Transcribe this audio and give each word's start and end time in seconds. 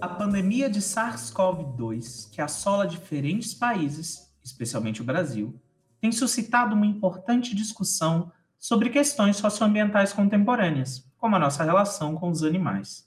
A 0.00 0.08
pandemia 0.08 0.70
de 0.70 0.80
SARS-CoV-2, 0.80 2.30
que 2.30 2.40
assola 2.40 2.86
diferentes 2.86 3.52
países, 3.52 4.32
especialmente 4.42 5.02
o 5.02 5.04
Brasil, 5.04 5.60
tem 6.00 6.10
suscitado 6.10 6.74
uma 6.74 6.86
importante 6.86 7.54
discussão 7.54 8.32
sobre 8.58 8.88
questões 8.88 9.36
socioambientais 9.36 10.14
contemporâneas, 10.14 11.06
como 11.18 11.36
a 11.36 11.38
nossa 11.38 11.62
relação 11.62 12.14
com 12.14 12.30
os 12.30 12.42
animais. 12.42 13.06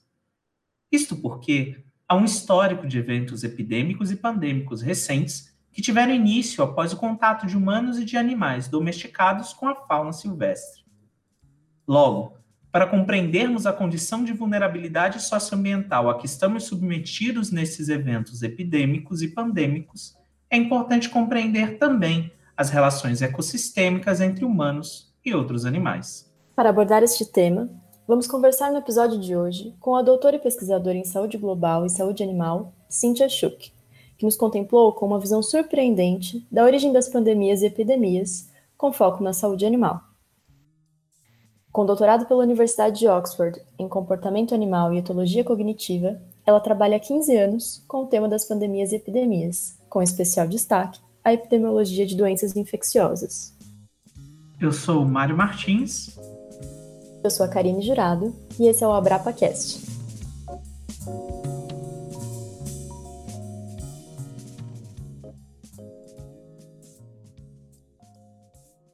Isto 0.92 1.16
porque 1.16 1.84
há 2.08 2.16
um 2.16 2.26
histórico 2.26 2.86
de 2.86 3.00
eventos 3.00 3.44
epidêmicos 3.44 4.12
e 4.12 4.16
pandêmicos 4.16 4.84
recentes 4.84 5.52
que 5.72 5.82
tiveram 5.82 6.14
início 6.14 6.64
após 6.64 6.94
o 6.94 6.98
contato 6.98 7.48
de 7.48 7.58
humanos 7.58 7.98
e 7.98 8.06
de 8.06 8.18
animais 8.18 8.68
domesticados 8.68 9.52
com 9.52 9.68
a 9.68 9.74
fauna 9.74 10.14
silvestre. 10.14 10.84
Logo, 11.88 12.38
para 12.74 12.88
compreendermos 12.88 13.68
a 13.68 13.72
condição 13.72 14.24
de 14.24 14.34
vulnerabilidade 14.34 15.22
socioambiental 15.22 16.10
a 16.10 16.18
que 16.18 16.26
estamos 16.26 16.64
submetidos 16.64 17.52
nesses 17.52 17.88
eventos 17.88 18.42
epidêmicos 18.42 19.22
e 19.22 19.28
pandêmicos, 19.28 20.18
é 20.50 20.58
importante 20.58 21.08
compreender 21.08 21.78
também 21.78 22.32
as 22.58 22.72
relações 22.72 23.22
ecossistêmicas 23.22 24.20
entre 24.20 24.44
humanos 24.44 25.14
e 25.24 25.36
outros 25.36 25.68
animais. 25.68 26.34
Para 26.56 26.72
abordar 26.72 27.04
este 27.04 27.32
tema, 27.32 27.70
vamos 28.08 28.26
conversar 28.26 28.72
no 28.72 28.80
episódio 28.80 29.20
de 29.20 29.36
hoje 29.36 29.76
com 29.80 29.96
a 29.96 30.02
doutora 30.02 30.38
e 30.38 30.40
pesquisadora 30.40 30.98
em 30.98 31.06
saúde 31.06 31.38
global 31.38 31.86
e 31.86 31.92
saúde 31.92 32.24
animal, 32.24 32.74
Cynthia 32.90 33.30
Schuch, 33.30 33.72
que 34.18 34.26
nos 34.26 34.36
contemplou 34.36 34.94
com 34.94 35.06
uma 35.06 35.20
visão 35.20 35.44
surpreendente 35.44 36.44
da 36.52 36.64
origem 36.64 36.92
das 36.92 37.08
pandemias 37.08 37.62
e 37.62 37.68
epidemias, 37.68 38.50
com 38.76 38.92
foco 38.92 39.24
na 39.24 39.32
saúde 39.32 39.64
animal. 39.64 40.13
Com 41.74 41.88
doutorado 41.88 42.28
pela 42.28 42.44
Universidade 42.44 43.00
de 43.00 43.08
Oxford 43.08 43.60
em 43.80 43.90
comportamento 43.90 44.54
animal 44.54 44.94
e 44.94 45.00
etologia 45.00 45.44
cognitiva, 45.44 46.22
ela 46.46 46.60
trabalha 46.60 46.98
há 46.98 47.00
15 47.00 47.36
anos 47.36 47.84
com 47.88 48.04
o 48.04 48.06
tema 48.06 48.30
das 48.30 48.46
pandemias 48.46 48.92
e 48.92 48.98
epidemias, 48.98 49.76
com 49.90 50.00
especial 50.00 50.48
destaque 50.48 51.00
a 51.24 51.34
epidemiologia 51.34 52.06
de 52.06 52.16
doenças 52.16 52.56
infecciosas. 52.56 53.58
Eu 54.62 54.72
sou 54.72 55.04
Mário 55.04 55.36
Martins. 55.36 56.16
Eu 57.24 57.32
sou 57.32 57.44
a 57.44 57.50
Karine 57.50 57.82
Jurado 57.82 58.36
e 58.60 58.68
esse 58.68 58.84
é 58.84 58.88
o 58.88 58.92
AbrapaCast. 58.92 59.82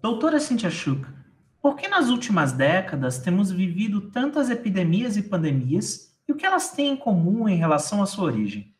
Doutora 0.02 0.39
Cynthia 0.39 0.72
Schuch, 0.72 1.19
por 1.61 1.75
que 1.75 1.88
nas 1.88 2.09
últimas 2.09 2.53
décadas 2.53 3.19
temos 3.19 3.52
vivido 3.52 4.09
tantas 4.11 4.49
epidemias 4.49 5.17
e 5.17 5.23
pandemias 5.23 6.16
e 6.27 6.31
o 6.31 6.35
que 6.35 6.45
elas 6.45 6.71
têm 6.71 6.93
em 6.93 6.97
comum 6.97 7.49
em 7.49 7.57
relação 7.57 8.01
à 8.01 8.05
sua 8.05 8.25
origem? 8.25 8.73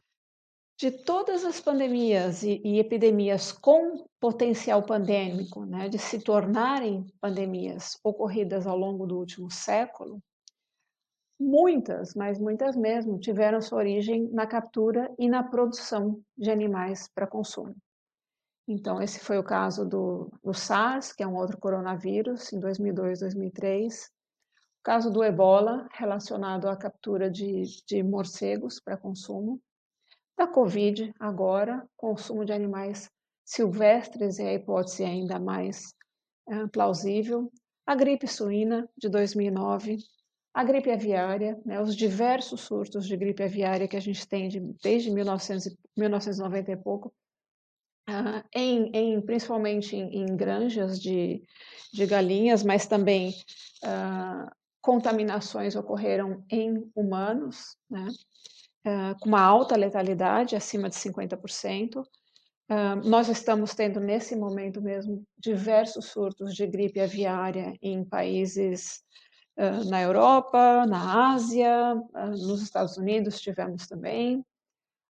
De 0.78 0.92
todas 0.92 1.44
as 1.44 1.60
pandemias 1.60 2.42
e, 2.42 2.62
e 2.64 2.80
epidemias 2.80 3.52
com 3.52 4.06
potencial 4.20 4.82
pandêmico, 4.84 5.66
né, 5.66 5.90
de 5.90 6.00
se 6.00 6.24
tornarem 6.24 7.06
pandemias 7.20 8.00
ocorridas 8.02 8.66
ao 8.66 8.78
longo 8.78 9.06
do 9.06 9.18
último 9.18 9.52
século, 9.52 10.22
muitas, 11.40 12.14
mas 12.14 12.40
muitas 12.40 12.78
mesmo, 12.78 13.20
tiveram 13.20 13.62
sua 13.62 13.80
origem 13.80 14.30
na 14.32 14.48
captura 14.48 15.14
e 15.18 15.28
na 15.28 15.44
produção 15.44 16.22
de 16.38 16.50
animais 16.50 17.10
para 17.14 17.28
consumo. 17.28 17.76
Então, 18.72 19.02
esse 19.02 19.20
foi 19.20 19.40
o 19.40 19.44
caso 19.44 19.84
do, 19.84 20.32
do 20.44 20.54
SARS, 20.54 21.12
que 21.12 21.24
é 21.24 21.28
um 21.28 21.36
outro 21.36 21.58
coronavírus, 21.58 22.54
em 22.54 22.60
2002, 22.60 23.22
2003. 23.22 24.06
O 24.06 24.84
caso 24.84 25.10
do 25.12 25.24
ebola, 25.24 25.88
relacionado 25.92 26.70
à 26.70 26.78
captura 26.78 27.32
de, 27.32 27.64
de 27.88 28.04
morcegos 28.04 28.80
para 28.80 28.96
consumo. 28.96 29.60
Da 30.38 30.46
Covid, 30.46 31.12
agora, 31.20 31.84
consumo 31.98 32.46
de 32.46 32.54
animais 32.54 33.10
silvestres, 33.44 34.38
e 34.38 34.44
a 34.44 34.54
hipótese 34.54 35.04
é 35.04 35.08
ainda 35.08 35.40
mais 35.40 35.92
é, 36.48 36.68
plausível. 36.68 37.52
A 37.88 37.96
gripe 37.96 38.28
suína, 38.28 38.88
de 38.96 39.10
2009. 39.10 39.98
A 40.54 40.64
gripe 40.64 40.92
aviária, 40.92 41.60
né, 41.66 41.82
os 41.82 41.96
diversos 41.96 42.62
surtos 42.62 43.08
de 43.08 43.18
gripe 43.18 43.42
aviária 43.42 43.88
que 43.88 43.98
a 43.98 44.00
gente 44.00 44.28
tem 44.28 44.48
de, 44.48 44.60
desde 44.84 45.10
1900, 45.10 45.76
1990 45.98 46.72
e 46.72 46.78
pouco, 46.78 47.12
uh, 48.10 48.44
em, 48.54 48.90
em, 48.94 49.22
principalmente 49.22 49.96
em, 49.96 50.22
em 50.22 50.36
granjas 50.36 51.00
de, 51.00 51.42
de, 51.94 52.06
galinhas, 52.06 52.64
mas 52.64 52.88
também 52.88 53.30
uh, 53.84 54.50
contaminações 54.82 55.76
ocorreram 55.76 56.44
em 56.50 56.90
humanos, 56.96 57.78
né? 57.90 58.08
Uh, 58.86 59.20
com 59.20 59.30
uma 59.30 59.42
alta 59.42 59.76
letalidade, 59.76 60.56
acima 60.56 60.90
de 60.90 60.96
50%. 60.96 61.98
Uh, 62.00 63.08
nós 63.08 63.28
estamos 63.28 63.76
tendo, 63.76 64.00
nesse 64.00 64.36
momento 64.36 64.82
mesmo, 64.82 65.24
diversos 65.38 66.06
surtos 66.06 66.56
de 66.56 66.66
gripe 66.66 67.00
aviária 67.00 67.74
em 67.82 68.04
países 68.04 69.04
na 69.88 70.02
Europa, 70.02 70.86
na 70.88 71.34
Ásia, 71.34 71.94
nos 72.30 72.62
Estados 72.62 72.96
Unidos 72.96 73.42
tivemos 73.42 73.88
também. 73.88 74.42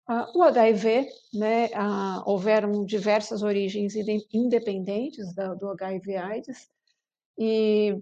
Uh, 0.09 0.39
o 0.39 0.41
HIV, 0.41 1.07
né, 1.31 1.67
uh, 1.67 2.23
houveram 2.25 2.83
diversas 2.83 3.43
origens 3.43 3.93
independentes 4.33 5.35
do 5.35 5.69
HIV/AIDS 5.69 6.67
e, 7.37 7.95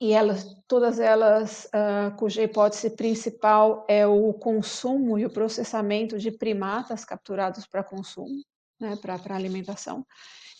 e 0.00 0.12
elas, 0.12 0.46
todas 0.68 1.00
elas, 1.00 1.64
uh, 1.66 2.16
cuja 2.16 2.44
hipótese 2.44 2.90
principal 2.90 3.84
é 3.88 4.06
o 4.06 4.32
consumo 4.34 5.18
e 5.18 5.26
o 5.26 5.30
processamento 5.30 6.16
de 6.16 6.30
primatas 6.30 7.04
capturados 7.04 7.66
para 7.66 7.82
consumo, 7.82 8.44
né, 8.78 8.94
para 8.94 9.34
alimentação, 9.34 10.06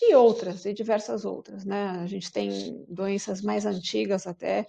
e 0.03 0.17
outras, 0.17 0.65
e 0.65 0.75
diversas 0.75 1.25
outras. 1.25 1.65
Né? 1.65 1.91
A 1.91 2.07
gente 2.07 2.33
tem 2.33 2.85
doenças 2.89 3.41
mais 3.41 3.65
antigas 3.65 4.27
até, 4.27 4.67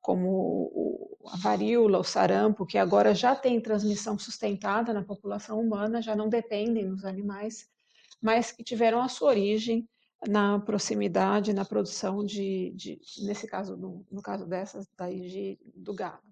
como 0.00 1.18
a 1.26 1.36
varíola, 1.36 1.98
o 1.98 2.04
sarampo, 2.04 2.66
que 2.66 2.78
agora 2.78 3.14
já 3.14 3.34
tem 3.34 3.60
transmissão 3.60 4.18
sustentada 4.18 4.92
na 4.92 5.02
população 5.02 5.60
humana, 5.60 6.00
já 6.00 6.16
não 6.16 6.28
dependem 6.28 6.88
dos 6.88 7.04
animais, 7.04 7.68
mas 8.20 8.50
que 8.50 8.64
tiveram 8.64 9.00
a 9.00 9.08
sua 9.08 9.30
origem 9.30 9.88
na 10.26 10.58
proximidade, 10.58 11.52
na 11.52 11.64
produção 11.64 12.24
de, 12.24 12.72
de 12.74 12.98
nesse 13.24 13.46
caso, 13.46 13.76
no, 13.76 14.04
no, 14.10 14.20
caso 14.20 14.46
dessas, 14.46 14.86
daí 14.96 15.28
de, 15.28 15.58
do 15.76 15.94
gado. 15.94 16.22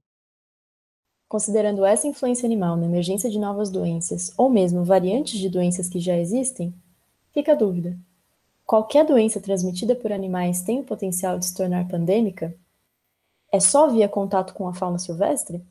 Considerando 1.28 1.84
essa 1.84 2.06
influência 2.06 2.46
animal 2.46 2.76
na 2.76 2.86
emergência 2.86 3.30
de 3.30 3.38
novas 3.38 3.70
doenças, 3.70 4.32
ou 4.36 4.48
mesmo 4.48 4.84
variantes 4.84 5.38
de 5.38 5.48
doenças 5.48 5.88
que 5.88 6.00
já 6.00 6.16
existem, 6.16 6.74
fica 7.32 7.52
a 7.52 7.56
dúvida: 7.56 7.96
qualquer 8.64 9.04
doença 9.04 9.40
transmitida 9.40 9.94
por 9.94 10.12
animais 10.12 10.62
tem 10.62 10.80
o 10.80 10.84
potencial 10.84 11.38
de 11.38 11.46
se 11.46 11.54
tornar 11.54 11.88
pandêmica? 11.88 12.56
É 13.56 13.60
só 13.60 13.88
via 13.88 14.06
contato 14.06 14.52
com 14.52 14.68
a 14.68 14.74
fauna 14.74 14.98
silvestre? 14.98 15.64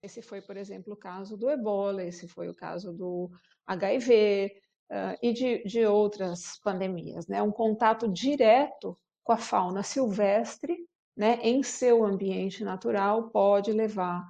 Esse 0.00 0.22
foi, 0.22 0.40
por 0.40 0.56
exemplo, 0.56 0.92
o 0.92 0.96
caso 0.96 1.36
do 1.36 1.50
ebola, 1.50 2.04
esse 2.04 2.28
foi 2.28 2.48
o 2.48 2.54
caso 2.54 2.92
do 2.92 3.28
HIV 3.66 4.52
uh, 4.88 5.18
e 5.20 5.32
de, 5.32 5.64
de 5.64 5.84
outras 5.84 6.60
pandemias. 6.62 7.26
Né? 7.26 7.42
Um 7.42 7.50
contato 7.50 8.06
direto 8.06 8.96
com 9.24 9.32
a 9.32 9.36
fauna 9.36 9.82
silvestre 9.82 10.86
né, 11.16 11.40
em 11.42 11.64
seu 11.64 12.04
ambiente 12.04 12.62
natural 12.62 13.30
pode 13.30 13.72
levar 13.72 14.24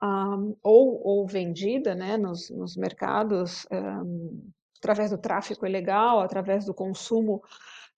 a, 0.00 0.36
ou, 0.60 1.06
ou 1.06 1.28
vendida 1.28 1.94
né, 1.94 2.16
nos, 2.16 2.50
nos 2.50 2.76
mercados 2.76 3.64
um, 3.70 4.50
através 4.78 5.12
do 5.12 5.18
tráfico 5.18 5.64
ilegal, 5.64 6.18
através 6.18 6.64
do 6.64 6.74
consumo 6.74 7.44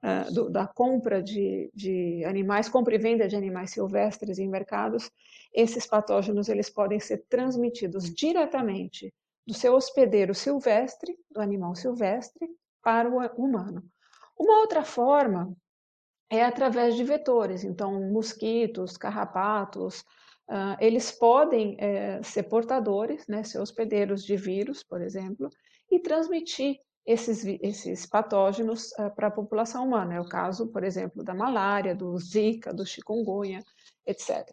uh, 0.03 0.33
do, 0.33 0.51
da 0.51 0.67
compra 0.67 1.23
de, 1.23 1.71
de 1.75 2.25
animais, 2.25 2.69
compra 2.69 2.95
e 2.95 2.99
venda 2.99 3.29
de 3.29 3.37
animais 3.37 3.71
silvestres 3.71 4.39
em 4.39 4.49
mercados, 4.49 5.11
esses 5.53 5.87
patógenos 5.87 6.49
eles 6.49 6.69
podem 6.69 6.99
ser 6.99 7.25
transmitidos 7.29 8.13
diretamente 8.13 9.13
do 9.47 9.55
seu 9.55 9.75
hospedeiro 9.75 10.35
silvestre, 10.35 11.17
do 11.31 11.41
animal 11.41 11.75
silvestre, 11.75 12.49
para 12.83 13.09
o 13.09 13.19
humano. 13.37 13.83
Uma 14.39 14.61
outra 14.61 14.85
forma 14.85 15.55
é 16.29 16.45
através 16.45 16.97
de 16.97 17.05
vetores, 17.05 17.63
então 17.63 18.11
mosquitos, 18.11 18.97
carrapatos, 18.97 20.01
uh, 20.49 20.77
eles 20.81 21.13
podem 21.13 21.77
é, 21.79 22.23
ser 22.23 22.45
portadores, 22.45 23.27
né, 23.29 23.45
ser 23.45 23.59
hospedeiros 23.61 24.25
de 24.25 24.37
vírus, 24.37 24.83
por 24.83 25.03
exemplo, 25.03 25.49
e 25.91 26.01
transmitir 26.01 26.79
esses, 27.07 27.45
esses 27.61 28.07
patógenos 28.07 28.93
uh, 28.93 29.15
para 29.15 29.29
a 29.29 29.31
população 29.31 29.87
humana. 29.87 30.15
É 30.15 30.21
o 30.21 30.29
caso, 30.29 30.69
por 30.69 30.85
exemplo, 30.85 31.23
da 31.23 31.35
malária, 31.35 31.95
do 31.95 32.17
zika, 32.19 32.73
do 32.73 32.87
chikungunya, 32.87 33.63
etc. 34.07 34.49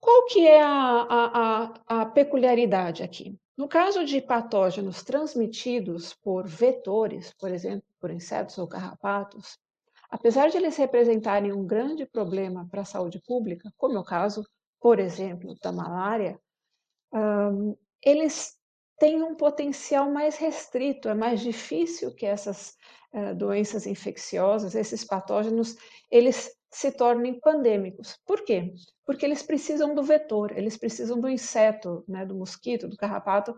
Qual 0.00 0.26
que 0.26 0.46
é 0.46 0.62
a, 0.62 1.06
a, 1.08 2.02
a 2.02 2.06
peculiaridade 2.06 3.02
aqui? 3.02 3.38
No 3.56 3.66
caso 3.66 4.04
de 4.04 4.20
patógenos 4.20 5.02
transmitidos 5.02 6.12
por 6.12 6.46
vetores, 6.46 7.32
por 7.38 7.50
exemplo, 7.50 7.86
por 7.98 8.10
insetos 8.10 8.58
ou 8.58 8.68
carrapatos, 8.68 9.58
apesar 10.10 10.50
de 10.50 10.58
eles 10.58 10.76
representarem 10.76 11.52
um 11.52 11.66
grande 11.66 12.04
problema 12.04 12.68
para 12.70 12.82
a 12.82 12.84
saúde 12.84 13.20
pública, 13.26 13.72
como 13.78 13.96
é 13.96 13.98
o 13.98 14.04
caso, 14.04 14.46
por 14.78 14.98
exemplo, 14.98 15.56
da 15.62 15.72
malária, 15.72 16.38
um, 17.12 17.74
eles 18.04 18.58
têm 18.98 19.22
um 19.22 19.34
potencial 19.34 20.10
mais 20.10 20.36
restrito, 20.36 21.08
é 21.08 21.14
mais 21.14 21.40
difícil 21.40 22.14
que 22.14 22.26
essas 22.26 22.76
uh, 23.12 23.34
doenças 23.34 23.86
infecciosas, 23.86 24.74
esses 24.74 25.04
patógenos, 25.04 25.76
eles 26.10 26.50
se 26.70 26.90
tornem 26.90 27.40
pandêmicos. 27.40 28.18
Por 28.26 28.44
quê? 28.44 28.72
Porque 29.04 29.24
eles 29.24 29.42
precisam 29.42 29.94
do 29.94 30.02
vetor, 30.02 30.56
eles 30.56 30.76
precisam 30.76 31.20
do 31.20 31.28
inseto, 31.28 32.04
né, 32.06 32.26
do 32.26 32.34
mosquito, 32.34 32.88
do 32.88 32.96
carrapato, 32.96 33.54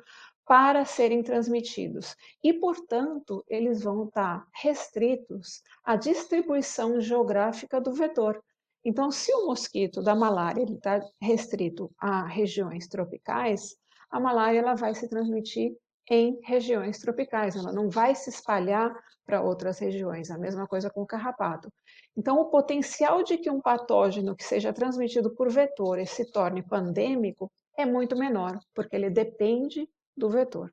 para 0.46 0.84
serem 0.84 1.22
transmitidos. 1.22 2.16
E, 2.42 2.54
portanto, 2.54 3.44
eles 3.48 3.82
vão 3.82 4.04
estar 4.04 4.46
restritos 4.62 5.62
à 5.84 5.94
distribuição 5.94 7.00
geográfica 7.00 7.80
do 7.80 7.92
vetor. 7.92 8.42
Então, 8.84 9.10
se 9.10 9.30
o 9.34 9.46
mosquito 9.46 10.00
da 10.00 10.14
malária 10.14 10.64
está 10.64 11.00
restrito 11.20 11.90
a 11.98 12.26
regiões 12.26 12.88
tropicais, 12.88 13.76
a 14.10 14.20
malária 14.20 14.58
ela 14.58 14.74
vai 14.74 14.94
se 14.94 15.08
transmitir 15.08 15.76
em 16.10 16.40
regiões 16.42 16.98
tropicais, 16.98 17.54
ela 17.54 17.72
não 17.72 17.90
vai 17.90 18.14
se 18.14 18.30
espalhar 18.30 18.94
para 19.26 19.42
outras 19.42 19.78
regiões. 19.78 20.30
A 20.30 20.38
mesma 20.38 20.66
coisa 20.66 20.88
com 20.88 21.02
o 21.02 21.06
carrapato. 21.06 21.70
Então, 22.16 22.40
o 22.40 22.46
potencial 22.46 23.22
de 23.22 23.36
que 23.36 23.50
um 23.50 23.60
patógeno 23.60 24.34
que 24.34 24.42
seja 24.42 24.72
transmitido 24.72 25.30
por 25.34 25.50
vetores 25.50 26.10
se 26.10 26.32
torne 26.32 26.62
pandêmico 26.62 27.52
é 27.76 27.84
muito 27.84 28.16
menor, 28.16 28.58
porque 28.74 28.96
ele 28.96 29.10
depende 29.10 29.88
do 30.16 30.30
vetor. 30.30 30.72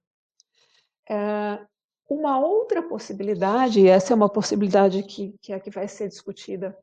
É, 1.08 1.60
uma 2.10 2.40
outra 2.40 2.82
possibilidade, 2.82 3.82
e 3.82 3.88
essa 3.88 4.14
é 4.14 4.16
uma 4.16 4.30
possibilidade 4.30 5.04
que, 5.04 5.36
que 5.42 5.52
é 5.52 5.58
a 5.58 5.60
que 5.60 5.70
vai 5.70 5.88
ser 5.88 6.08
discutida 6.08 6.78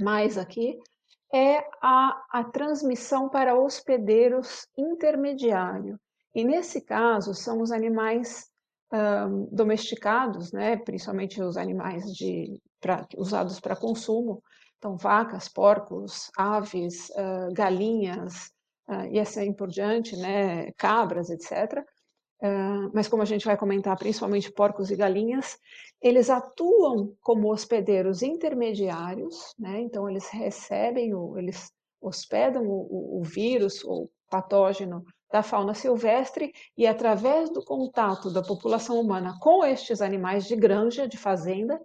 mais 0.00 0.36
aqui, 0.36 0.78
é 1.32 1.64
a, 1.80 2.24
a 2.30 2.44
transmissão 2.44 3.28
para 3.28 3.58
hospedeiros 3.58 4.66
intermediário. 4.76 5.98
E 6.34 6.44
nesse 6.44 6.80
caso, 6.80 7.34
são 7.34 7.60
os 7.60 7.72
animais 7.72 8.50
um, 8.92 9.48
domesticados, 9.50 10.52
né, 10.52 10.76
principalmente 10.76 11.42
os 11.42 11.56
animais 11.56 12.04
de, 12.12 12.60
pra, 12.80 13.06
usados 13.16 13.58
para 13.58 13.76
consumo, 13.76 14.42
então 14.76 14.96
vacas, 14.96 15.48
porcos, 15.48 16.30
aves, 16.36 17.08
uh, 17.10 17.52
galinhas, 17.54 18.50
uh, 18.88 19.06
e 19.10 19.18
assim 19.18 19.52
por 19.52 19.68
diante, 19.68 20.16
né, 20.16 20.70
cabras, 20.72 21.30
etc. 21.30 21.82
Uh, 22.42 22.90
mas 22.92 23.06
como 23.06 23.22
a 23.22 23.24
gente 23.24 23.44
vai 23.44 23.56
comentar, 23.56 23.96
principalmente 23.96 24.50
porcos 24.50 24.90
e 24.90 24.96
galinhas, 24.96 25.56
eles 26.00 26.28
atuam 26.28 27.14
como 27.20 27.52
hospedeiros 27.52 28.20
intermediários, 28.20 29.54
né? 29.56 29.80
então 29.80 30.10
eles 30.10 30.28
recebem, 30.28 31.14
o, 31.14 31.38
eles 31.38 31.70
hospedam 32.00 32.64
o, 32.66 33.20
o 33.20 33.22
vírus 33.22 33.84
ou 33.84 34.10
patógeno 34.28 35.04
da 35.30 35.40
fauna 35.40 35.72
silvestre 35.72 36.52
e 36.76 36.84
através 36.84 37.48
do 37.48 37.64
contato 37.64 38.28
da 38.28 38.42
população 38.42 39.00
humana 39.00 39.38
com 39.40 39.64
estes 39.64 40.02
animais 40.02 40.44
de 40.44 40.56
granja, 40.56 41.06
de 41.06 41.16
fazenda, 41.16 41.80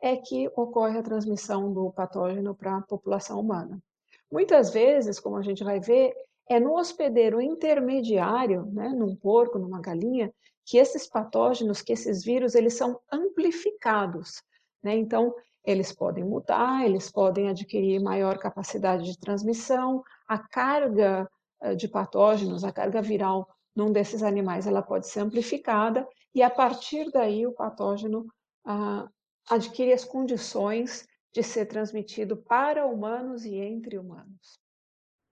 é 0.00 0.16
que 0.16 0.48
ocorre 0.54 0.96
a 0.96 1.02
transmissão 1.02 1.72
do 1.72 1.90
patógeno 1.90 2.54
para 2.54 2.76
a 2.76 2.82
população 2.82 3.40
humana. 3.40 3.82
Muitas 4.30 4.70
vezes, 4.70 5.18
como 5.18 5.36
a 5.36 5.42
gente 5.42 5.64
vai 5.64 5.80
ver, 5.80 6.14
é 6.48 6.58
no 6.58 6.74
hospedeiro 6.74 7.40
intermediário, 7.40 8.66
né, 8.66 8.88
num 8.88 9.14
porco, 9.14 9.58
numa 9.58 9.80
galinha, 9.80 10.32
que 10.64 10.78
esses 10.78 11.06
patógenos, 11.06 11.82
que 11.82 11.92
esses 11.92 12.24
vírus, 12.24 12.54
eles 12.54 12.74
são 12.74 13.00
amplificados. 13.12 14.42
Né? 14.82 14.96
Então, 14.96 15.34
eles 15.64 15.92
podem 15.92 16.24
mudar, 16.24 16.84
eles 16.84 17.10
podem 17.10 17.48
adquirir 17.48 18.00
maior 18.00 18.38
capacidade 18.38 19.04
de 19.04 19.18
transmissão, 19.18 20.02
a 20.26 20.38
carga 20.38 21.28
eh, 21.60 21.74
de 21.74 21.88
patógenos, 21.88 22.64
a 22.64 22.72
carga 22.72 23.02
viral 23.02 23.48
num 23.74 23.92
desses 23.92 24.22
animais, 24.22 24.66
ela 24.66 24.82
pode 24.82 25.06
ser 25.06 25.20
amplificada 25.20 26.06
e 26.34 26.42
a 26.42 26.50
partir 26.50 27.10
daí 27.12 27.46
o 27.46 27.52
patógeno 27.52 28.26
ah, 28.64 29.08
adquire 29.48 29.92
as 29.92 30.04
condições 30.04 31.06
de 31.32 31.42
ser 31.42 31.66
transmitido 31.66 32.36
para 32.36 32.86
humanos 32.86 33.44
e 33.44 33.54
entre 33.54 33.96
humanos. 33.98 34.58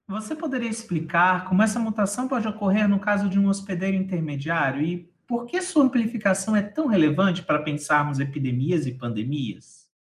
Você 0.09 0.37
poderia 0.37 0.69
explicar 0.69 1.49
como 1.49 1.63
essa 1.63 1.81
mutação 1.81 2.29
pode 2.29 2.47
ocorrer 2.47 2.89
no 2.89 3.01
caso 3.01 3.29
de 3.29 3.41
um 3.41 3.49
hospedeiro 3.49 3.97
intermediário 3.97 4.81
e 4.81 5.13
por 5.27 5.47
que 5.47 5.61
sua 5.61 5.83
amplificação 5.83 6.55
é 6.55 6.63
tão 6.63 6.87
relevante 6.87 7.43
para 7.43 7.63
pensarmos 7.63 8.21
epidemias 8.21 8.87
e 8.87 8.95
pandemias? 8.95 9.91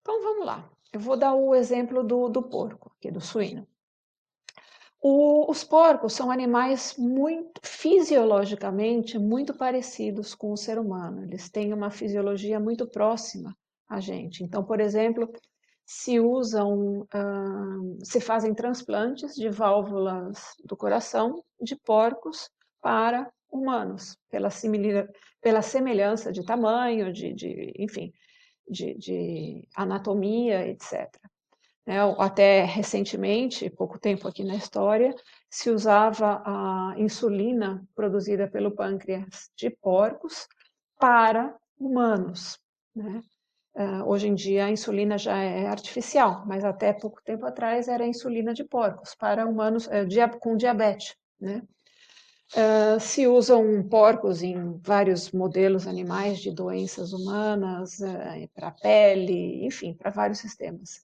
Então 0.00 0.20
vamos 0.20 0.44
lá. 0.44 0.68
Eu 0.92 0.98
vou 0.98 1.16
dar 1.16 1.32
o 1.34 1.54
exemplo 1.54 2.02
do, 2.02 2.28
do 2.28 2.42
porco, 2.42 2.90
aqui 2.96 3.10
do 3.10 3.20
suíno. 3.20 3.66
O, 5.00 5.48
os 5.48 5.62
porcos 5.62 6.12
são 6.12 6.28
animais 6.28 6.96
muito 6.98 7.60
fisiologicamente 7.62 9.16
muito 9.16 9.54
parecidos 9.54 10.34
com 10.34 10.52
o 10.52 10.56
ser 10.56 10.76
humano. 10.76 11.22
Eles 11.22 11.48
têm 11.48 11.72
uma 11.72 11.90
fisiologia 11.90 12.58
muito 12.58 12.84
próxima 12.84 13.56
a 13.88 14.00
gente. 14.00 14.42
Então, 14.42 14.64
por 14.64 14.80
exemplo, 14.80 15.32
se 15.90 16.20
usam, 16.20 17.00
uh, 17.00 17.98
se 18.04 18.20
fazem 18.20 18.52
transplantes 18.52 19.34
de 19.34 19.48
válvulas 19.48 20.54
do 20.62 20.76
coração 20.76 21.42
de 21.58 21.74
porcos 21.76 22.50
para 22.78 23.32
humanos, 23.50 24.14
pela, 24.28 24.50
pela 25.40 25.62
semelhança 25.62 26.30
de 26.30 26.44
tamanho, 26.44 27.10
de, 27.10 27.32
de 27.32 27.72
enfim, 27.78 28.12
de, 28.68 28.98
de, 28.98 29.66
anatomia, 29.74 30.68
etc. 30.68 31.08
Né? 31.86 31.96
Até 32.18 32.64
recentemente, 32.64 33.70
pouco 33.70 33.98
tempo 33.98 34.28
aqui 34.28 34.44
na 34.44 34.56
história, 34.56 35.14
se 35.48 35.70
usava 35.70 36.42
a 36.44 36.96
insulina 36.98 37.82
produzida 37.94 38.46
pelo 38.46 38.72
pâncreas 38.72 39.50
de 39.56 39.70
porcos 39.70 40.46
para 40.98 41.56
humanos. 41.78 42.58
Né? 42.94 43.22
Uh, 43.78 44.02
hoje 44.08 44.26
em 44.26 44.34
dia 44.34 44.64
a 44.64 44.70
insulina 44.72 45.16
já 45.16 45.40
é 45.40 45.68
artificial, 45.68 46.42
mas 46.44 46.64
até 46.64 46.92
pouco 46.92 47.22
tempo 47.22 47.46
atrás 47.46 47.86
era 47.86 48.04
insulina 48.04 48.52
de 48.52 48.64
porcos 48.64 49.14
para 49.14 49.46
humanos 49.46 49.86
uh, 49.86 50.04
dia 50.04 50.28
com 50.28 50.56
diabetes. 50.56 51.14
Né? 51.40 51.62
Uh, 52.54 52.98
se 52.98 53.28
usam 53.28 53.88
porcos 53.88 54.42
em 54.42 54.76
vários 54.78 55.30
modelos 55.30 55.86
animais 55.86 56.40
de 56.40 56.50
doenças 56.50 57.12
humanas, 57.12 57.98
para 58.52 58.72
pele, 58.72 59.64
enfim, 59.64 59.94
para 59.94 60.10
vários 60.10 60.40
sistemas. 60.40 61.00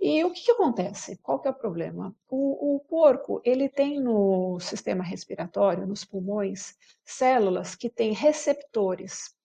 E 0.00 0.24
o 0.24 0.32
que, 0.32 0.42
que, 0.42 0.50
acontece? 0.50 1.16
Qual 1.22 1.38
que 1.38 1.46
é 1.46 1.52
o 1.52 1.54
problema? 1.54 2.12
O, 2.28 2.74
o 2.74 2.80
porco 2.80 3.40
ele 3.44 3.68
tem 3.68 4.00
no 4.00 4.58
sistema 4.58 5.04
respiratório, 5.04 5.86
nos 5.86 6.04
pulmões, 6.04 6.74
células 7.04 7.76
que 7.76 7.88
têm 7.88 8.12
receptores 8.12 9.35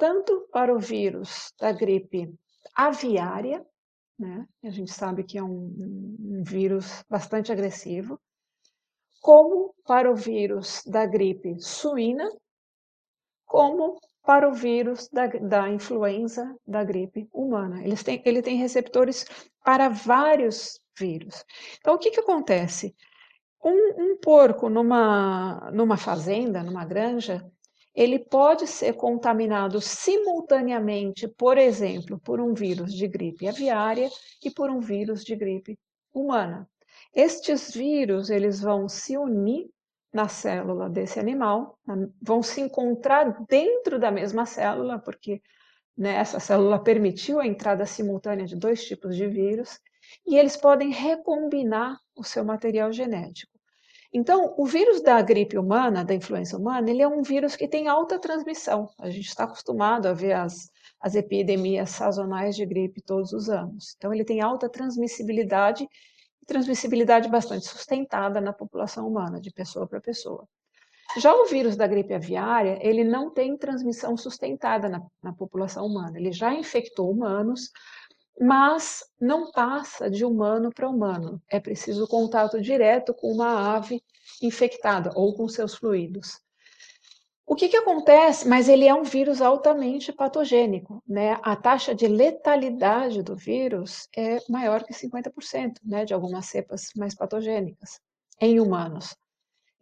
tanto 0.00 0.48
para 0.50 0.74
o 0.74 0.78
vírus 0.78 1.52
da 1.60 1.70
gripe 1.72 2.34
aviária, 2.74 3.64
né? 4.18 4.48
A 4.64 4.70
gente 4.70 4.90
sabe 4.90 5.22
que 5.22 5.36
é 5.36 5.42
um, 5.42 5.74
um 6.18 6.42
vírus 6.42 7.04
bastante 7.08 7.52
agressivo, 7.52 8.18
como 9.20 9.74
para 9.86 10.10
o 10.10 10.16
vírus 10.16 10.82
da 10.86 11.04
gripe 11.04 11.60
suína, 11.60 12.26
como 13.44 14.00
para 14.22 14.48
o 14.48 14.54
vírus 14.54 15.06
da, 15.10 15.26
da 15.26 15.68
influenza 15.68 16.56
da 16.66 16.82
gripe 16.82 17.28
humana. 17.30 17.84
Eles 17.84 18.02
têm, 18.02 18.22
ele 18.24 18.40
tem 18.40 18.56
receptores 18.56 19.26
para 19.62 19.90
vários 19.90 20.80
vírus. 20.98 21.44
Então, 21.78 21.94
o 21.94 21.98
que, 21.98 22.10
que 22.10 22.20
acontece? 22.20 22.96
Um, 23.62 24.12
um 24.12 24.16
porco 24.18 24.70
numa, 24.70 25.70
numa 25.72 25.98
fazenda, 25.98 26.62
numa 26.62 26.86
granja, 26.86 27.44
ele 27.94 28.18
pode 28.18 28.66
ser 28.66 28.94
contaminado 28.94 29.80
simultaneamente, 29.80 31.26
por 31.26 31.58
exemplo, 31.58 32.18
por 32.20 32.40
um 32.40 32.54
vírus 32.54 32.94
de 32.94 33.08
gripe 33.08 33.48
aviária 33.48 34.08
e 34.44 34.50
por 34.50 34.70
um 34.70 34.80
vírus 34.80 35.24
de 35.24 35.34
gripe 35.34 35.78
humana. 36.12 36.68
Estes 37.14 37.74
vírus, 37.74 38.30
eles 38.30 38.60
vão 38.60 38.88
se 38.88 39.16
unir 39.16 39.68
na 40.12 40.28
célula 40.28 40.88
desse 40.88 41.20
animal, 41.20 41.78
vão 42.20 42.42
se 42.42 42.60
encontrar 42.60 43.44
dentro 43.48 43.98
da 43.98 44.10
mesma 44.10 44.44
célula, 44.44 44.98
porque 44.98 45.40
né, 45.96 46.14
essa 46.14 46.40
célula 46.40 46.82
permitiu 46.82 47.40
a 47.40 47.46
entrada 47.46 47.86
simultânea 47.86 48.46
de 48.46 48.56
dois 48.56 48.84
tipos 48.84 49.16
de 49.16 49.26
vírus, 49.26 49.78
e 50.26 50.36
eles 50.36 50.56
podem 50.56 50.90
recombinar 50.90 51.96
o 52.16 52.24
seu 52.24 52.44
material 52.44 52.92
genético. 52.92 53.59
Então, 54.12 54.54
o 54.56 54.66
vírus 54.66 55.00
da 55.00 55.22
gripe 55.22 55.56
humana, 55.56 56.04
da 56.04 56.14
influenza 56.14 56.56
humana, 56.56 56.90
ele 56.90 57.02
é 57.02 57.06
um 57.06 57.22
vírus 57.22 57.54
que 57.54 57.68
tem 57.68 57.86
alta 57.86 58.18
transmissão. 58.18 58.88
A 58.98 59.08
gente 59.08 59.28
está 59.28 59.44
acostumado 59.44 60.06
a 60.06 60.12
ver 60.12 60.32
as, 60.32 60.70
as 61.00 61.14
epidemias 61.14 61.90
sazonais 61.90 62.56
de 62.56 62.66
gripe 62.66 63.00
todos 63.00 63.32
os 63.32 63.48
anos. 63.48 63.94
Então, 63.96 64.12
ele 64.12 64.24
tem 64.24 64.40
alta 64.40 64.68
transmissibilidade 64.68 65.88
transmissibilidade 66.46 67.28
bastante 67.28 67.64
sustentada 67.64 68.40
na 68.40 68.52
população 68.52 69.06
humana, 69.06 69.40
de 69.40 69.52
pessoa 69.52 69.86
para 69.86 70.00
pessoa. 70.00 70.48
Já 71.16 71.32
o 71.32 71.46
vírus 71.46 71.76
da 71.76 71.86
gripe 71.86 72.12
aviária, 72.12 72.78
ele 72.80 73.04
não 73.04 73.30
tem 73.30 73.56
transmissão 73.56 74.16
sustentada 74.16 74.88
na, 74.88 75.00
na 75.22 75.32
população 75.32 75.86
humana. 75.86 76.18
Ele 76.18 76.32
já 76.32 76.52
infectou 76.52 77.08
humanos, 77.10 77.70
mas 78.40 79.04
não 79.20 79.52
passa 79.52 80.10
de 80.10 80.24
humano 80.24 80.72
para 80.72 80.88
humano. 80.88 81.42
É 81.46 81.60
preciso 81.60 82.08
contato 82.08 82.58
direto 82.58 83.12
com 83.12 83.30
uma 83.30 83.76
ave 83.76 84.02
infectada 84.40 85.12
ou 85.14 85.34
com 85.34 85.46
seus 85.46 85.74
fluidos. 85.74 86.40
O 87.46 87.54
que, 87.54 87.68
que 87.68 87.76
acontece? 87.76 88.48
Mas 88.48 88.68
ele 88.68 88.86
é 88.86 88.94
um 88.94 89.02
vírus 89.02 89.42
altamente 89.42 90.10
patogênico, 90.10 91.02
né? 91.06 91.38
A 91.42 91.54
taxa 91.54 91.94
de 91.94 92.06
letalidade 92.06 93.22
do 93.22 93.36
vírus 93.36 94.08
é 94.16 94.38
maior 94.48 94.84
que 94.84 94.94
50%, 94.94 95.74
né? 95.84 96.06
De 96.06 96.14
algumas 96.14 96.46
cepas 96.46 96.90
mais 96.96 97.14
patogênicas 97.14 98.00
em 98.40 98.58
humanos. 98.58 99.14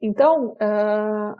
Então, 0.01 0.53
uh, 0.55 1.37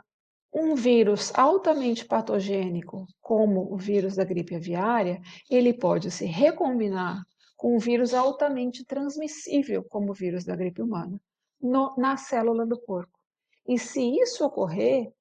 um 0.53 0.75
vírus 0.75 1.31
altamente 1.35 2.05
patogênico, 2.05 3.05
como 3.21 3.71
o 3.71 3.77
vírus 3.77 4.15
da 4.15 4.23
gripe 4.23 4.55
aviária, 4.55 5.21
ele 5.49 5.73
pode 5.73 6.09
se 6.09 6.25
recombinar 6.25 7.23
com 7.55 7.75
um 7.75 7.79
vírus 7.79 8.13
altamente 8.13 8.85
transmissível, 8.85 9.83
como 9.83 10.11
o 10.11 10.13
vírus 10.13 10.45
da 10.45 10.55
gripe 10.55 10.81
humana, 10.81 11.19
no, 11.61 11.93
na 11.97 12.17
célula 12.17 12.65
do 12.65 12.79
porco. 12.79 13.19
E 13.67 13.77
se 13.77 14.01
isso 14.01 14.45
ocorrer, 14.45 15.11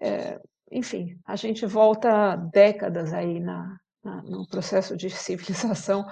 é, 0.00 0.40
enfim, 0.72 1.18
a 1.24 1.36
gente 1.36 1.64
volta 1.66 2.36
décadas 2.36 3.12
aí 3.12 3.38
na, 3.38 3.78
na, 4.02 4.22
no 4.22 4.48
processo 4.48 4.96
de 4.96 5.10
civilização, 5.10 6.04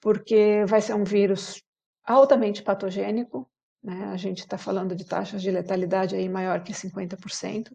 porque 0.00 0.64
vai 0.66 0.80
ser 0.80 0.94
um 0.94 1.04
vírus 1.04 1.62
altamente 2.04 2.62
patogênico, 2.62 3.48
né? 3.82 4.04
a 4.06 4.16
gente 4.16 4.40
está 4.40 4.58
falando 4.58 4.94
de 4.94 5.04
taxas 5.04 5.42
de 5.42 5.50
letalidade 5.50 6.14
aí 6.14 6.28
maior 6.28 6.62
que 6.62 6.72
50%, 6.72 7.72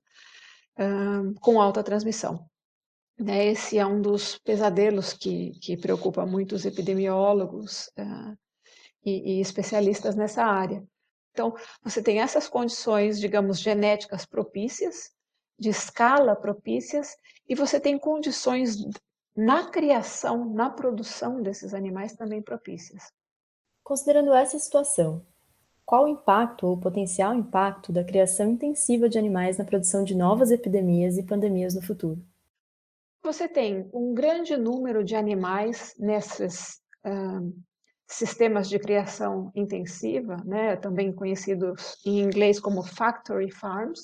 um, 0.78 1.34
com 1.36 1.62
alta 1.62 1.84
transmissão. 1.84 2.48
Né? 3.18 3.48
Esse 3.48 3.78
é 3.78 3.86
um 3.86 4.02
dos 4.02 4.38
pesadelos 4.40 5.14
que, 5.14 5.52
que 5.60 5.78
preocupa 5.78 6.26
muitos 6.26 6.66
epidemiólogos 6.66 7.88
uh, 7.98 8.38
e, 9.04 9.38
e 9.38 9.42
especialistas 9.42 10.16
nessa 10.16 10.44
área. 10.44 10.84
Então, 11.32 11.54
você 11.84 12.02
tem 12.02 12.22
essas 12.22 12.48
condições, 12.48 13.20
digamos, 13.20 13.60
genéticas 13.60 14.26
propícias, 14.26 15.12
de 15.60 15.70
escala 15.70 16.36
propícias 16.36 17.16
e 17.48 17.56
você 17.56 17.80
tem 17.80 17.98
condições 17.98 18.78
na 19.36 19.70
criação, 19.70 20.54
na 20.54 20.70
produção 20.70 21.42
desses 21.42 21.74
animais 21.74 22.14
também 22.14 22.42
propícias. 22.42 23.12
Considerando 23.84 24.34
essa 24.34 24.58
situação, 24.58 25.26
qual 25.86 26.06
o 26.06 26.08
impacto 26.08 26.66
ou 26.66 26.80
potencial 26.80 27.34
impacto 27.34 27.94
da 27.94 28.04
criação 28.04 28.50
intensiva 28.50 29.08
de 29.08 29.20
animais 29.20 29.58
na 29.58 29.66
produção 29.66 30.04
de 30.04 30.16
novas 30.16 30.50
epidemias 30.50 31.18
e 31.18 31.24
pandemias 31.24 31.76
no 31.76 31.82
futuro? 31.82 32.20
Você 33.24 33.48
tem 33.48 33.90
um 33.94 34.14
grande 34.14 34.58
número 34.58 35.04
de 35.04 35.16
animais 35.16 35.94
nesses 36.00 36.82
uh, 37.06 37.54
sistemas 38.08 38.68
de 38.68 38.80
criação 38.80 39.52
intensiva, 39.56 40.38
né, 40.46 40.76
também 40.76 41.14
conhecidos 41.14 41.98
em 42.06 42.20
inglês 42.20 42.60
como 42.60 42.84
factory 42.84 43.52
farms, 43.52 44.02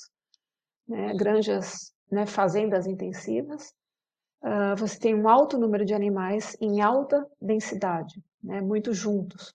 né, 0.88 1.14
granjas, 1.14 1.92
né, 2.10 2.26
fazendas 2.26 2.86
intensivas. 2.86 3.72
Uh, 4.42 4.76
você 4.76 4.98
tem 4.98 5.14
um 5.14 5.28
alto 5.28 5.56
número 5.56 5.84
de 5.84 5.94
animais 5.94 6.56
em 6.60 6.80
alta 6.80 7.24
densidade, 7.40 8.20
né, 8.42 8.60
muito 8.60 8.92
juntos. 8.92 9.54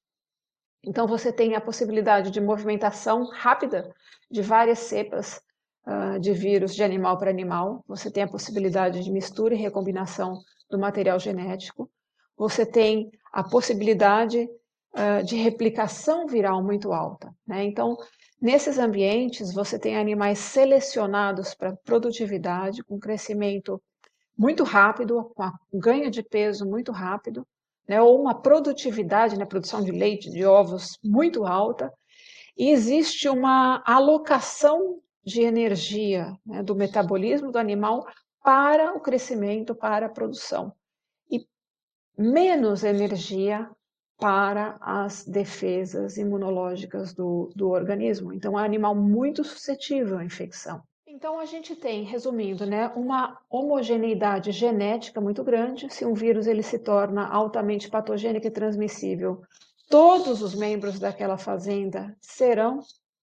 Então 0.83 1.07
você 1.07 1.31
tem 1.31 1.55
a 1.55 1.61
possibilidade 1.61 2.31
de 2.31 2.39
movimentação 2.39 3.25
rápida 3.25 3.93
de 4.29 4.41
várias 4.41 4.79
cepas 4.79 5.41
uh, 5.85 6.19
de 6.19 6.33
vírus 6.33 6.75
de 6.75 6.83
animal 6.83 7.17
para 7.17 7.29
animal. 7.29 7.83
Você 7.87 8.11
tem 8.11 8.23
a 8.23 8.27
possibilidade 8.27 9.03
de 9.03 9.11
mistura 9.11 9.53
e 9.53 9.57
recombinação 9.57 10.39
do 10.69 10.79
material 10.79 11.19
genético. 11.19 11.89
Você 12.37 12.65
tem 12.65 13.09
a 13.33 13.43
possibilidade 13.43 14.47
uh, 14.93 15.23
de 15.23 15.35
replicação 15.35 16.27
viral 16.27 16.63
muito 16.63 16.93
alta. 16.93 17.33
Né? 17.45 17.63
Então, 17.63 17.97
Nesses 18.39 18.77
ambientes, 18.77 19.51
você 19.51 19.79
tem 19.79 19.97
animais 19.97 20.37
selecionados 20.37 21.55
para 21.55 21.75
produtividade, 21.75 22.83
com 22.83 22.99
crescimento 22.99 23.81
muito 24.37 24.63
rápido, 24.63 25.31
com 25.35 25.51
ganho 25.79 26.11
de 26.11 26.21
peso 26.21 26.63
muito 26.63 26.91
rápido, 26.91 27.47
né, 27.87 28.01
ou 28.01 28.19
uma 28.19 28.41
produtividade 28.41 29.37
na 29.37 29.45
produção 29.45 29.81
de 29.81 29.91
leite, 29.91 30.29
de 30.29 30.45
ovos 30.45 30.97
muito 31.03 31.45
alta, 31.45 31.91
e 32.57 32.71
existe 32.71 33.29
uma 33.29 33.83
alocação 33.85 34.99
de 35.23 35.41
energia 35.41 36.33
né, 36.45 36.63
do 36.63 36.75
metabolismo 36.75 37.51
do 37.51 37.59
animal 37.59 38.05
para 38.43 38.93
o 38.95 38.99
crescimento, 38.99 39.75
para 39.75 40.07
a 40.07 40.09
produção. 40.09 40.73
E 41.29 41.45
menos 42.17 42.83
energia 42.83 43.69
para 44.17 44.77
as 44.81 45.23
defesas 45.25 46.17
imunológicas 46.17 47.13
do, 47.13 47.51
do 47.55 47.69
organismo. 47.69 48.33
Então, 48.33 48.57
é 48.57 48.61
um 48.61 48.65
animal 48.65 48.95
muito 48.95 49.43
suscetível 49.43 50.17
à 50.17 50.25
infecção. 50.25 50.81
Então, 51.17 51.39
a 51.39 51.45
gente 51.45 51.75
tem, 51.75 52.03
resumindo, 52.03 52.63
né, 52.63 52.89
uma 52.89 53.39
homogeneidade 53.49 54.51
genética 54.51 55.19
muito 55.19 55.43
grande. 55.43 55.91
Se 55.91 56.05
um 56.05 56.13
vírus 56.13 56.45
ele 56.45 56.61
se 56.61 56.77
torna 56.77 57.27
altamente 57.27 57.89
patogênico 57.89 58.45
e 58.45 58.51
transmissível, 58.51 59.41
todos 59.89 60.43
os 60.43 60.53
membros 60.53 60.99
daquela 60.99 61.35
fazenda 61.35 62.15
serão 62.21 62.81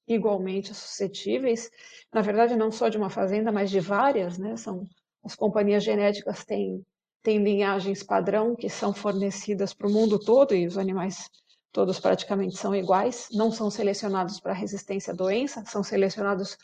igualmente 0.08 0.74
suscetíveis. 0.74 1.70
Na 2.12 2.20
verdade, 2.20 2.56
não 2.56 2.72
só 2.72 2.88
de 2.88 2.98
uma 2.98 3.08
fazenda, 3.08 3.52
mas 3.52 3.70
de 3.70 3.78
várias, 3.78 4.38
né? 4.38 4.56
São 4.56 4.82
as 5.24 5.36
companhias 5.36 5.84
genéticas 5.84 6.44
têm 6.44 6.82
tem 7.22 7.44
linhagens 7.44 8.02
padrão 8.02 8.56
que 8.56 8.68
são 8.68 8.92
fornecidas 8.92 9.72
para 9.72 9.86
o 9.86 9.92
mundo 9.92 10.18
todo 10.18 10.52
e 10.52 10.66
os 10.66 10.76
animais 10.76 11.30
todos 11.74 11.98
praticamente 11.98 12.56
são 12.56 12.74
iguais, 12.74 13.28
não 13.32 13.50
são 13.50 13.68
selecionados 13.68 14.38
para 14.38 14.52
resistência 14.52 15.12
à 15.12 15.16
doença, 15.16 15.64
são 15.66 15.82
selecionados 15.82 16.56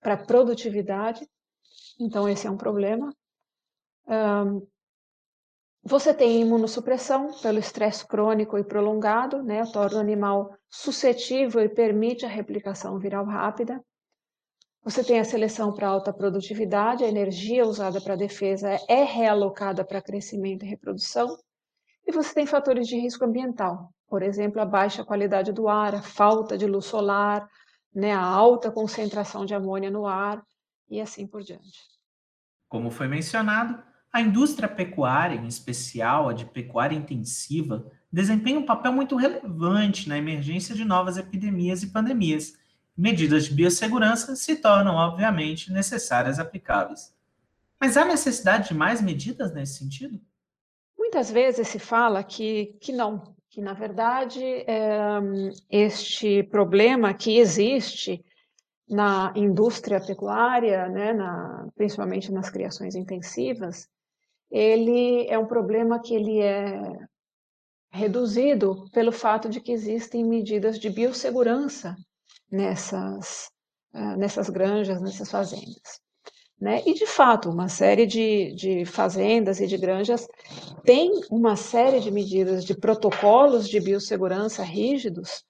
para 0.00 0.16
produtividade. 0.16 1.26
Então, 2.00 2.28
esse 2.28 2.46
é 2.46 2.50
um 2.50 2.56
problema. 2.56 3.12
Um, 4.06 4.66
você 5.82 6.12
tem 6.12 6.40
imunossupressão 6.40 7.32
pelo 7.40 7.58
estresse 7.58 8.06
crônico 8.06 8.58
e 8.58 8.64
prolongado, 8.64 9.42
né? 9.42 9.64
Torna 9.72 9.98
o 9.98 10.00
animal 10.00 10.54
suscetível 10.68 11.62
e 11.62 11.68
permite 11.68 12.26
a 12.26 12.28
replicação 12.28 12.98
viral 12.98 13.24
rápida. 13.24 13.82
Você 14.84 15.04
tem 15.04 15.18
a 15.18 15.24
seleção 15.24 15.72
para 15.72 15.88
alta 15.88 16.12
produtividade, 16.12 17.04
a 17.04 17.08
energia 17.08 17.66
usada 17.66 18.00
para 18.00 18.16
defesa 18.16 18.70
é 18.88 19.02
realocada 19.02 19.84
para 19.84 20.02
crescimento 20.02 20.64
e 20.64 20.68
reprodução. 20.68 21.36
E 22.06 22.12
você 22.12 22.32
tem 22.32 22.46
fatores 22.46 22.86
de 22.86 22.98
risco 22.98 23.24
ambiental, 23.24 23.90
por 24.08 24.22
exemplo, 24.22 24.60
a 24.60 24.64
baixa 24.64 25.04
qualidade 25.04 25.52
do 25.52 25.68
ar, 25.68 25.94
a 25.94 26.02
falta 26.02 26.56
de 26.56 26.66
luz 26.66 26.86
solar, 26.86 27.46
né, 27.94 28.12
a 28.12 28.22
alta 28.22 28.70
concentração 28.70 29.44
de 29.44 29.54
amônia 29.54 29.90
no 29.90 30.06
ar 30.06 30.42
e 30.90 31.00
assim 31.00 31.26
por 31.26 31.42
diante. 31.42 31.80
Como 32.68 32.90
foi 32.90 33.08
mencionado, 33.08 33.82
a 34.12 34.20
indústria 34.20 34.68
pecuária, 34.68 35.36
em 35.36 35.46
especial 35.46 36.28
a 36.28 36.32
de 36.32 36.44
pecuária 36.44 36.96
intensiva, 36.96 37.90
desempenha 38.10 38.58
um 38.58 38.66
papel 38.66 38.92
muito 38.92 39.16
relevante 39.16 40.08
na 40.08 40.16
emergência 40.16 40.74
de 40.74 40.84
novas 40.84 41.16
epidemias 41.16 41.82
e 41.82 41.92
pandemias 41.92 42.54
medidas 42.98 43.44
de 43.44 43.54
biossegurança 43.54 44.34
se 44.34 44.56
tornam, 44.56 44.96
obviamente, 44.96 45.72
necessárias 45.72 46.40
aplicáveis. 46.40 47.14
Mas 47.80 47.96
há 47.96 48.04
necessidade 48.04 48.68
de 48.68 48.74
mais 48.74 49.00
medidas 49.00 49.54
nesse 49.54 49.78
sentido? 49.78 50.20
Muitas 50.98 51.30
vezes 51.30 51.68
se 51.68 51.78
fala 51.78 52.24
que, 52.24 52.76
que 52.80 52.90
não, 52.90 53.36
que 53.50 53.60
na 53.60 53.72
verdade 53.72 54.42
é, 54.42 55.20
este 55.70 56.42
problema 56.44 57.14
que 57.14 57.38
existe 57.38 58.24
na 58.88 59.32
indústria 59.36 60.00
pecuária, 60.00 60.88
né, 60.88 61.12
na, 61.12 61.68
principalmente 61.74 62.32
nas 62.32 62.50
criações 62.50 62.94
intensivas, 62.94 63.88
ele 64.50 65.26
é 65.28 65.38
um 65.38 65.46
problema 65.46 66.00
que 66.00 66.14
ele 66.14 66.40
é 66.40 66.80
reduzido 67.90 68.88
pelo 68.92 69.12
fato 69.12 69.48
de 69.48 69.60
que 69.60 69.72
existem 69.72 70.24
medidas 70.24 70.78
de 70.78 70.90
biossegurança 70.90 71.96
nessas, 72.50 73.50
uh, 73.94 74.16
nessas 74.16 74.48
granjas, 74.48 75.00
nessas 75.00 75.30
fazendas. 75.30 76.00
Né? 76.60 76.82
E, 76.84 76.92
de 76.92 77.06
fato, 77.06 77.50
uma 77.50 77.68
série 77.68 78.04
de, 78.04 78.52
de 78.54 78.84
fazendas 78.84 79.60
e 79.60 79.66
de 79.66 79.76
granjas 79.76 80.26
tem 80.84 81.12
uma 81.30 81.54
série 81.54 82.00
de 82.00 82.10
medidas, 82.10 82.64
de 82.64 82.74
protocolos 82.74 83.68
de 83.68 83.78
biossegurança 83.78 84.62
rígidos 84.64 85.44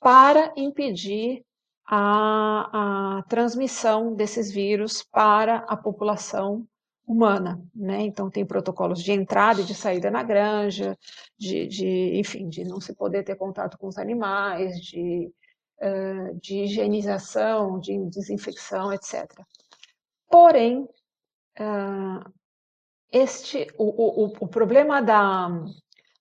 para 0.00 0.52
impedir 0.56 1.42
a, 1.86 3.18
a 3.18 3.22
transmissão 3.24 4.14
desses 4.14 4.50
vírus 4.50 5.02
para 5.02 5.56
a 5.68 5.76
população 5.76 6.66
humana, 7.06 7.60
né? 7.74 8.02
Então 8.02 8.30
tem 8.30 8.44
protocolos 8.44 9.02
de 9.02 9.10
entrada 9.12 9.60
e 9.60 9.64
de 9.64 9.74
saída 9.74 10.10
na 10.10 10.22
granja, 10.22 10.96
de, 11.36 11.66
de, 11.66 12.18
enfim, 12.18 12.48
de 12.48 12.62
não 12.64 12.80
se 12.80 12.94
poder 12.94 13.24
ter 13.24 13.36
contato 13.36 13.76
com 13.78 13.88
os 13.88 13.98
animais, 13.98 14.78
de 14.80 15.32
de 16.40 16.62
higienização, 16.62 17.80
de 17.80 17.98
desinfecção, 18.06 18.92
etc. 18.92 19.26
Porém, 20.32 20.88
este, 23.12 23.66
o, 23.78 24.24
o, 24.24 24.32
o 24.40 24.48
problema 24.48 25.02
da, 25.02 25.50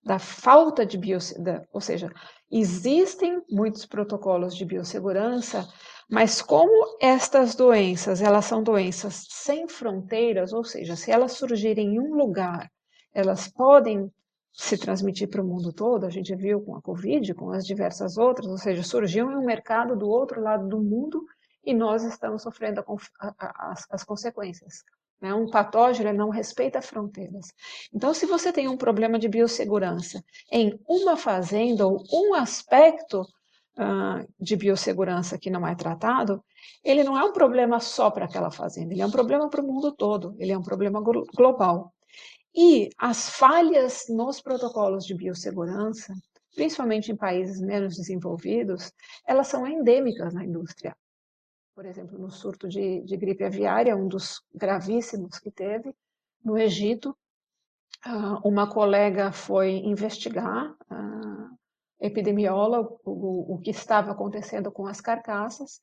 da 0.04 0.20
falta 0.20 0.86
de 0.86 0.98
biossegurança, 0.98 1.66
ou 1.72 1.80
seja, 1.80 2.12
existem 2.52 3.42
muitos 3.50 3.86
protocolos 3.86 4.54
de 4.56 4.66
biossegurança, 4.66 5.66
Mas 6.10 6.42
como 6.42 6.98
estas 7.00 7.56
doenças, 7.56 8.22
elas 8.22 8.44
são 8.44 8.62
doenças 8.62 9.26
sem 9.30 9.66
fronteiras, 9.70 10.52
ou 10.52 10.66
seja, 10.66 10.98
se 10.98 11.10
elas 11.10 11.32
surgirem 11.32 11.96
em 11.96 12.00
um 12.02 12.16
lugar, 12.16 12.70
elas 13.14 13.48
podem 13.48 14.12
se 14.52 14.78
transmitir 14.78 15.30
para 15.30 15.42
o 15.42 15.48
mundo 15.48 15.72
todo, 15.72 16.06
a 16.06 16.10
gente 16.10 16.36
viu 16.36 16.60
com 16.62 16.76
a 16.76 16.82
Covid, 16.82 17.34
com 17.34 17.52
as 17.52 17.66
diversas 17.66 18.18
outras, 18.18 18.48
ou 18.48 18.58
seja, 18.58 18.84
surgiu 18.84 19.32
em 19.32 19.38
um 19.38 19.46
mercado 19.46 19.96
do 19.96 20.10
outro 20.10 20.42
lado 20.42 20.68
do 20.68 20.82
mundo 20.82 21.24
e 21.64 21.74
nós 21.74 22.04
estamos 22.04 22.44
sofrendo 22.44 22.84
a, 23.20 23.28
a, 23.38 23.72
as, 23.72 23.86
as, 23.90 24.04
consequências. 24.04 24.84
Né? 25.22 25.34
Um 25.34 25.50
patógeno 25.50 26.12
não 26.12 26.30
respeita 26.30 26.82
fronteiras. 26.82 27.48
Então, 27.94 28.14
se 28.14 28.26
você 28.26 28.52
tem 28.52 28.68
um 28.68 28.78
problema 28.78 29.20
de 29.20 29.28
biossegurança 29.28 30.24
em 30.52 30.80
uma 30.88 31.16
fazenda 31.16 31.86
ou 31.86 32.04
um 32.12 32.34
aspecto 32.34 33.22
uh, 33.22 34.28
de 34.40 34.56
biossegurança 34.56 35.38
que 35.38 35.50
não 35.50 35.68
é 35.68 35.76
tratado, 35.76 36.44
ele 36.84 37.04
não 37.04 37.18
é 37.18 37.24
um 37.24 37.34
problema 37.34 37.80
só 37.80 38.10
para 38.10 38.26
aquela 38.26 38.52
fazenda, 38.52 38.94
ele 38.94 39.02
é 39.02 39.06
um 39.06 39.12
problema 39.12 39.50
para 39.50 39.62
o 39.62 39.68
mundo 39.68 39.92
todo, 39.92 40.36
ele 40.40 40.52
é 40.52 40.58
um 40.58 40.64
problema 40.64 41.02
global. 41.02 41.94
E 42.54 42.90
as 42.98 43.30
falhas 43.30 44.06
nos 44.10 44.42
protocolos 44.42 45.06
de 45.06 45.16
biossegurança, 45.16 46.14
principalmente 46.54 47.12
em 47.12 47.16
países 47.16 47.62
menos 47.62 47.96
desenvolvidos, 47.96 48.92
elas 49.26 49.48
são 49.48 49.66
endêmicas 49.66 50.34
na 50.34 50.44
indústria. 50.44 50.96
Por 51.74 51.86
exemplo, 51.86 52.20
no 52.20 52.30
surto 52.30 52.68
de, 52.68 53.02
de 53.02 53.18
gripe 53.18 53.44
aviária, 53.44 53.96
um 53.96 54.08
dos 54.08 54.44
gravíssimos 54.54 55.40
que 55.40 55.50
teve, 55.50 55.96
no 56.44 56.58
Egito, 56.58 57.16
ah, 58.04 58.40
uma 58.44 58.70
colega 58.70 59.32
foi 59.32 59.72
investigar, 59.72 60.76
epidemióloga, 62.00 62.90
o, 63.06 63.56
o 63.56 63.60
que 63.60 63.70
estava 63.70 64.12
acontecendo 64.12 64.72
com 64.72 64.88
as 64.88 65.00
carcaças 65.00 65.80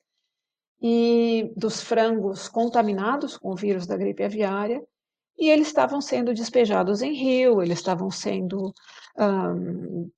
e 0.83 1.53
dos 1.57 1.81
frangos 1.81 2.49
contaminados 2.49 3.37
com 3.37 3.53
o 3.53 3.57
vírus 3.57 3.87
da 3.87 3.97
gripe 3.97 4.25
aviária, 4.25 4.85
e 5.39 5.49
eles 5.49 5.69
estavam 5.69 6.01
sendo 6.01 6.35
despejados 6.35 7.01
em 7.01 7.15
rio, 7.15 7.63
eles 7.63 7.79
estavam 7.79 8.11
sendo 8.11 8.75
um, 9.17 10.11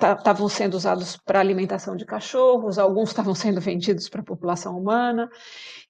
estavam 0.00 0.48
sendo 0.48 0.74
usados 0.74 1.16
para 1.16 1.40
alimentação 1.40 1.96
de 1.96 2.04
cachorros, 2.04 2.78
alguns 2.78 3.10
estavam 3.10 3.34
sendo 3.34 3.60
vendidos 3.60 4.08
para 4.08 4.20
a 4.20 4.24
população 4.24 4.78
humana. 4.78 5.30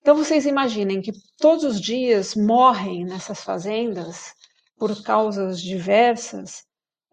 Então 0.01 0.15
vocês 0.15 0.47
imaginem 0.47 1.01
que 1.01 1.13
todos 1.39 1.65
os 1.65 1.81
dias 1.81 2.35
morrem 2.35 3.05
nessas 3.05 3.43
fazendas 3.43 4.35
por 4.79 5.03
causas 5.03 5.61
diversas 5.61 6.65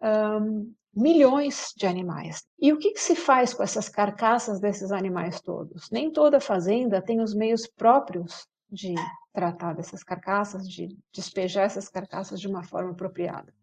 um, 0.02 0.74
milhões 0.94 1.74
de 1.78 1.88
animais. 1.88 2.44
E 2.60 2.74
o 2.74 2.78
que, 2.78 2.92
que, 2.92 3.00
se 3.00 3.16
faz 3.16 3.54
com 3.54 3.64
essas 3.64 3.88
carcaças 3.88 4.60
desses 4.60 4.92
animais 4.92 5.40
todos? 5.40 5.90
Nem 5.90 6.12
toda 6.12 6.40
fazenda 6.40 7.02
tem 7.02 7.22
os 7.22 7.34
meios 7.34 7.66
próprios 7.66 8.46
de 8.70 8.94
tratar 9.34 9.74
dessas 9.74 10.04
carcaças, 10.04 10.68
de 10.68 10.98
despejar 11.14 11.66
essas 11.66 11.88
carcaças 11.88 12.40
de 12.40 12.48
uma 12.48 12.64
forma 12.64 12.92
apropriada. 12.92 13.54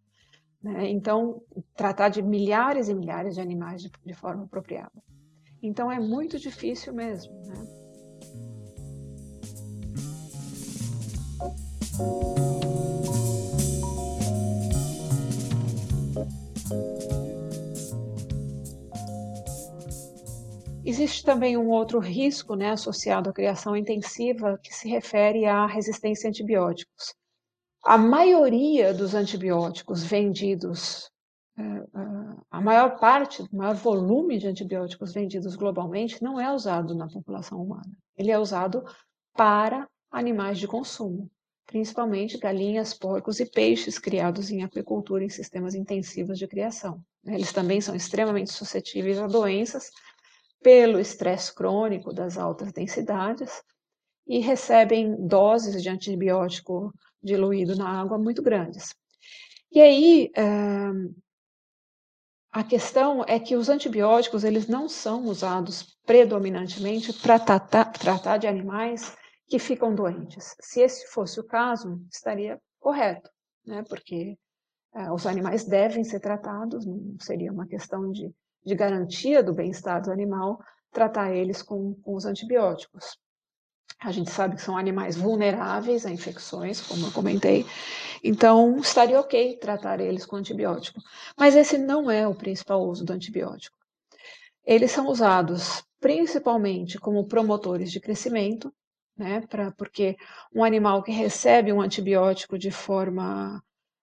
Né? 0.62 0.90
Então, 0.90 1.42
tratar 1.74 2.08
de 2.08 2.22
milhares 2.22 2.88
e 2.88 2.94
milhares 2.94 3.34
de 3.34 3.40
animais 3.40 3.82
de, 3.82 3.90
de 4.04 4.14
forma 4.14 4.44
apropriada. 4.44 5.02
Então, 5.62 5.90
é 5.90 5.98
muito 5.98 6.38
difícil 6.38 6.92
mesmo. 6.92 7.32
Né? 7.44 7.78
Existe 20.84 21.22
também 21.22 21.56
um 21.56 21.68
outro 21.68 21.98
risco 21.98 22.54
né, 22.54 22.70
associado 22.70 23.28
à 23.28 23.32
criação 23.32 23.76
intensiva 23.76 24.58
que 24.62 24.74
se 24.74 24.88
refere 24.88 25.44
à 25.44 25.66
resistência 25.66 26.28
a 26.28 26.30
antibióticos. 26.30 27.14
A 27.88 27.96
maioria 27.96 28.92
dos 28.92 29.14
antibióticos 29.14 30.04
vendidos, 30.04 31.10
é, 31.56 31.62
é, 31.62 31.84
a 32.50 32.60
maior 32.60 33.00
parte, 33.00 33.40
o 33.40 33.48
maior 33.50 33.76
volume 33.76 34.36
de 34.36 34.46
antibióticos 34.46 35.14
vendidos 35.14 35.56
globalmente 35.56 36.22
não 36.22 36.38
é 36.38 36.52
usado 36.52 36.94
na 36.94 37.08
população 37.08 37.62
humana. 37.62 37.90
Ele 38.14 38.30
é 38.30 38.38
usado 38.38 38.84
para 39.34 39.88
animais 40.10 40.58
de 40.58 40.68
consumo, 40.68 41.30
principalmente 41.64 42.36
galinhas, 42.36 42.92
porcos 42.92 43.40
e 43.40 43.46
peixes 43.46 43.98
criados 43.98 44.50
em 44.50 44.62
aquicultura 44.62 45.24
em 45.24 45.30
sistemas 45.30 45.74
intensivos 45.74 46.38
de 46.38 46.46
criação. 46.46 47.00
Eles 47.24 47.54
também 47.54 47.80
são 47.80 47.94
extremamente 47.94 48.52
suscetíveis 48.52 49.18
a 49.18 49.26
doenças 49.26 49.90
pelo 50.62 51.00
estresse 51.00 51.54
crônico 51.54 52.12
das 52.12 52.36
altas 52.36 52.70
densidades 52.70 53.62
e 54.26 54.40
recebem 54.40 55.16
doses 55.26 55.82
de 55.82 55.88
antibiótico 55.88 56.92
diluído 57.22 57.76
na 57.76 57.88
água 58.00 58.18
muito 58.18 58.42
grandes. 58.42 58.94
E 59.70 59.80
aí, 59.80 60.30
eh, 60.34 60.92
a 62.50 62.64
questão 62.64 63.24
é 63.26 63.38
que 63.38 63.54
os 63.54 63.68
antibióticos 63.68 64.42
eles 64.42 64.66
não 64.66 64.88
são 64.88 65.24
usados 65.26 65.96
predominantemente 66.06 67.12
para 67.12 67.38
tratar, 67.38 67.92
tratar 67.92 68.38
de 68.38 68.46
animais 68.46 69.16
que 69.46 69.58
ficam 69.58 69.94
doentes. 69.94 70.54
Se 70.60 70.80
esse 70.80 71.06
fosse 71.08 71.38
o 71.38 71.44
caso, 71.44 72.00
estaria 72.10 72.58
correto, 72.80 73.30
né? 73.66 73.84
porque 73.88 74.36
eh, 74.94 75.12
os 75.12 75.26
animais 75.26 75.64
devem 75.64 76.04
ser 76.04 76.20
tratados, 76.20 76.86
não 76.86 77.16
seria 77.20 77.52
uma 77.52 77.66
questão 77.66 78.10
de, 78.10 78.32
de 78.64 78.74
garantia 78.74 79.42
do 79.42 79.54
bem-estar 79.54 80.02
do 80.02 80.10
animal 80.10 80.58
tratar 80.90 81.34
eles 81.34 81.62
com, 81.62 81.94
com 82.02 82.14
os 82.14 82.24
antibióticos. 82.24 83.18
A 84.00 84.12
gente 84.12 84.30
sabe 84.30 84.54
que 84.54 84.62
são 84.62 84.76
animais 84.76 85.16
vulneráveis 85.16 86.06
a 86.06 86.10
infecções, 86.10 86.80
como 86.80 87.06
eu 87.06 87.10
comentei, 87.10 87.66
então 88.22 88.78
estaria 88.78 89.18
ok 89.18 89.56
tratar 89.56 90.00
eles 90.00 90.24
com 90.24 90.36
antibiótico. 90.36 91.00
Mas 91.36 91.56
esse 91.56 91.76
não 91.76 92.08
é 92.08 92.26
o 92.26 92.34
principal 92.34 92.80
uso 92.86 93.04
do 93.04 93.12
antibiótico. 93.12 93.76
Eles 94.64 94.92
são 94.92 95.08
usados 95.08 95.82
principalmente 96.00 96.96
como 96.98 97.26
promotores 97.26 97.90
de 97.90 97.98
crescimento, 97.98 98.72
né, 99.16 99.40
pra, 99.48 99.72
porque 99.72 100.16
um 100.54 100.62
animal 100.62 101.02
que 101.02 101.10
recebe 101.10 101.72
um 101.72 101.80
antibiótico 101.80 102.56
de 102.56 102.70
forma 102.70 103.60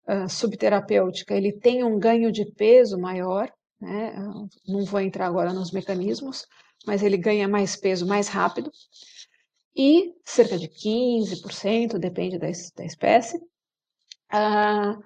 uh, 0.10 0.28
subterapêutica, 0.28 1.34
ele 1.34 1.54
tem 1.54 1.86
um 1.86 1.98
ganho 1.98 2.34
de 2.34 2.46
peso 2.52 2.98
maior, 3.00 3.50
né, 3.80 4.14
não 4.68 4.84
vou 4.84 5.00
entrar 5.00 5.28
agora 5.28 5.54
nos 5.54 5.72
mecanismos, 5.72 6.46
mas 6.86 7.02
ele 7.02 7.16
ganha 7.16 7.48
mais 7.48 7.78
peso 7.78 8.06
mais 8.06 8.28
rápido 8.28 8.70
e 9.76 10.14
cerca 10.24 10.58
de 10.58 10.70
15%, 10.70 11.98
depende 11.98 12.40
da, 12.40 12.48
da 12.48 12.86
espécie, 12.86 13.38
uh, 13.38 15.04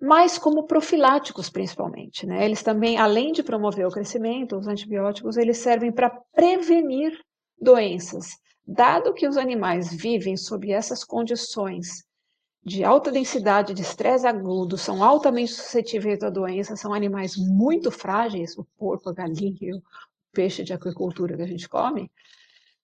mas 0.00 0.38
como 0.38 0.66
profiláticos 0.66 1.50
principalmente. 1.50 2.26
Né? 2.26 2.44
Eles 2.44 2.62
também, 2.62 2.98
além 2.98 3.32
de 3.32 3.42
promover 3.42 3.86
o 3.86 3.90
crescimento, 3.90 4.56
os 4.56 4.68
antibióticos, 4.68 5.36
eles 5.36 5.58
servem 5.58 5.90
para 5.90 6.10
prevenir 6.32 7.18
doenças. 7.60 8.36
Dado 8.66 9.12
que 9.12 9.26
os 9.26 9.36
animais 9.36 9.92
vivem 9.92 10.36
sob 10.36 10.70
essas 10.70 11.02
condições 11.02 12.04
de 12.64 12.84
alta 12.84 13.10
densidade 13.10 13.74
de 13.74 13.82
estresse 13.82 14.24
agudo, 14.24 14.78
são 14.78 15.02
altamente 15.02 15.52
suscetíveis 15.52 16.22
a 16.22 16.30
doenças, 16.30 16.78
são 16.78 16.94
animais 16.94 17.36
muito 17.36 17.90
frágeis, 17.90 18.56
o 18.56 18.64
porco, 18.78 19.10
a 19.10 19.12
galinha, 19.12 19.74
o 19.76 19.82
peixe 20.32 20.62
de 20.62 20.72
aquicultura 20.72 21.36
que 21.36 21.42
a 21.42 21.46
gente 21.46 21.68
come, 21.68 22.08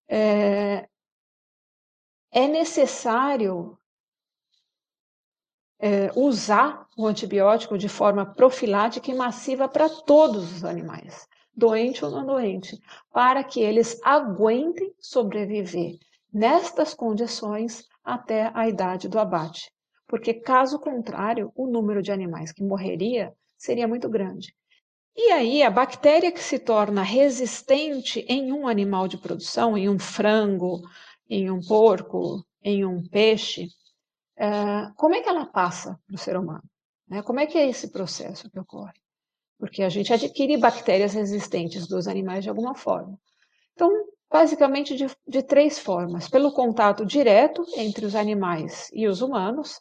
é, 0.09 0.89
é 2.31 2.47
necessário 2.47 3.79
é, 5.79 6.11
usar 6.17 6.87
o 6.97 7.07
antibiótico 7.07 7.79
de 7.79 7.89
forma 7.89 8.27
profilática 8.27 9.11
e 9.11 9.15
massiva 9.15 9.69
para 9.69 9.89
todos 9.89 10.53
os 10.53 10.65
animais, 10.65 11.27
doente 11.55 12.05
ou 12.05 12.11
não 12.11 12.27
doente, 12.27 12.81
para 13.13 13.45
que 13.45 13.61
eles 13.61 14.01
aguentem 14.03 14.93
sobreviver 14.99 15.99
nestas 16.33 16.95
condições 16.95 17.87
até 18.05 18.51
a 18.55 18.69
idade 18.69 19.09
do 19.09 19.19
abate. 19.19 19.71
Porque, 20.07 20.35
caso 20.35 20.79
contrário, 20.79 21.53
o 21.55 21.67
número 21.67 22.03
de 22.03 22.11
animais 22.11 22.51
que 22.51 22.65
morreria 22.65 23.33
seria 23.57 23.87
muito 23.87 24.09
grande. 24.09 24.55
E 25.15 25.33
aí, 25.33 25.63
a 25.63 25.71
bactéria 25.71 26.31
que 26.31 26.43
se 26.43 26.59
torna 26.59 27.03
resistente 27.03 28.21
em 28.29 28.53
um 28.53 28.69
animal 28.69 29.09
de 29.09 29.19
produção, 29.19 29.77
em 29.77 29.89
um 29.89 29.99
frango, 29.99 30.81
em 31.29 31.51
um 31.51 31.61
porco, 31.61 32.45
em 32.63 32.85
um 32.85 33.07
peixe, 33.09 33.69
é, 34.37 34.91
como 34.97 35.15
é 35.15 35.21
que 35.21 35.29
ela 35.29 35.47
passa 35.47 35.99
para 36.07 36.15
o 36.15 36.19
ser 36.19 36.37
humano? 36.37 36.63
Né? 37.09 37.23
Como 37.23 37.41
é 37.41 37.47
que 37.47 37.59
é 37.59 37.69
esse 37.69 37.91
processo 37.91 38.51
que 38.51 38.59
ocorre? 38.59 38.95
Porque 39.59 39.83
a 39.83 39.89
gente 39.89 40.13
adquire 40.13 40.57
bactérias 40.57 41.15
resistentes 41.15 41.89
dos 41.89 42.07
animais 42.07 42.45
de 42.45 42.49
alguma 42.49 42.75
forma. 42.75 43.19
Então, 43.73 43.91
basicamente 44.31 44.95
de, 44.95 45.07
de 45.27 45.43
três 45.43 45.79
formas: 45.79 46.29
pelo 46.29 46.53
contato 46.53 47.05
direto 47.05 47.65
entre 47.77 48.07
os 48.07 48.15
animais 48.15 48.89
e 48.93 49.09
os 49.09 49.21
humanos, 49.21 49.81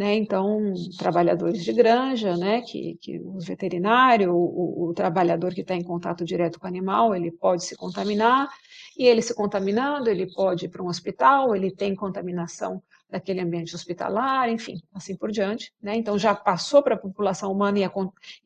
Né? 0.00 0.14
Então, 0.14 0.72
trabalhadores 0.96 1.62
de 1.62 1.74
granja, 1.74 2.34
né? 2.34 2.62
que, 2.62 2.96
que 3.02 3.20
o 3.20 3.38
veterinário, 3.38 4.34
o, 4.34 4.88
o 4.88 4.94
trabalhador 4.94 5.52
que 5.52 5.60
está 5.60 5.74
em 5.74 5.84
contato 5.84 6.24
direto 6.24 6.58
com 6.58 6.64
o 6.64 6.68
animal, 6.70 7.14
ele 7.14 7.30
pode 7.30 7.66
se 7.66 7.76
contaminar, 7.76 8.48
e 8.96 9.04
ele 9.04 9.20
se 9.20 9.34
contaminando, 9.34 10.08
ele 10.08 10.32
pode 10.32 10.64
ir 10.64 10.68
para 10.70 10.82
um 10.82 10.86
hospital, 10.86 11.54
ele 11.54 11.70
tem 11.70 11.94
contaminação 11.94 12.82
daquele 13.10 13.42
ambiente 13.42 13.74
hospitalar, 13.74 14.48
enfim, 14.48 14.80
assim 14.94 15.14
por 15.14 15.30
diante. 15.30 15.70
Né? 15.82 15.96
Então, 15.96 16.18
já 16.18 16.34
passou 16.34 16.82
para 16.82 16.94
a 16.94 16.98
população 16.98 17.52
humana 17.52 17.80
e, 17.80 17.84
a, 17.84 17.92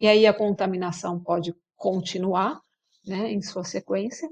e 0.00 0.08
aí 0.08 0.26
a 0.26 0.34
contaminação 0.34 1.20
pode 1.20 1.54
continuar 1.76 2.60
né, 3.06 3.30
em 3.30 3.40
sua 3.40 3.62
sequência. 3.62 4.28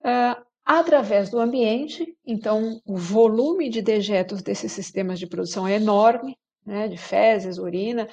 Uh, 0.00 0.44
através 0.64 1.30
do 1.30 1.38
ambiente, 1.38 2.16
então 2.24 2.80
o 2.86 2.96
volume 2.96 3.68
de 3.68 3.82
dejetos 3.82 4.42
desses 4.42 4.72
sistemas 4.72 5.18
de 5.18 5.26
produção 5.26 5.66
é 5.66 5.74
enorme, 5.74 6.36
né, 6.64 6.86
de 6.86 6.96
fezes, 6.96 7.58
urina, 7.58 8.08